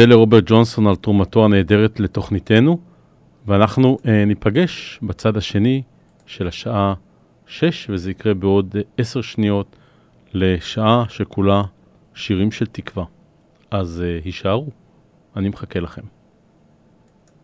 נודה 0.00 0.12
לרוברט 0.12 0.44
ג'ונסון 0.46 0.86
על 0.86 0.96
תרומתו 0.96 1.44
הנהדרת 1.44 2.00
לתוכניתנו, 2.00 2.78
ואנחנו 3.46 3.98
אה, 4.06 4.24
ניפגש 4.24 4.98
בצד 5.02 5.36
השני 5.36 5.82
של 6.26 6.48
השעה 6.48 6.94
6, 7.46 7.90
וזה 7.90 8.10
יקרה 8.10 8.34
בעוד 8.34 8.76
אה, 8.76 8.82
10 8.98 9.22
שניות 9.22 9.76
לשעה 10.34 11.04
שכולה 11.08 11.62
שירים 12.14 12.50
של 12.50 12.66
תקווה. 12.66 13.04
אז 13.70 14.02
אה, 14.06 14.18
הישארו, 14.24 14.68
אני 15.36 15.48
מחכה 15.48 15.80
לכם. 15.80 16.02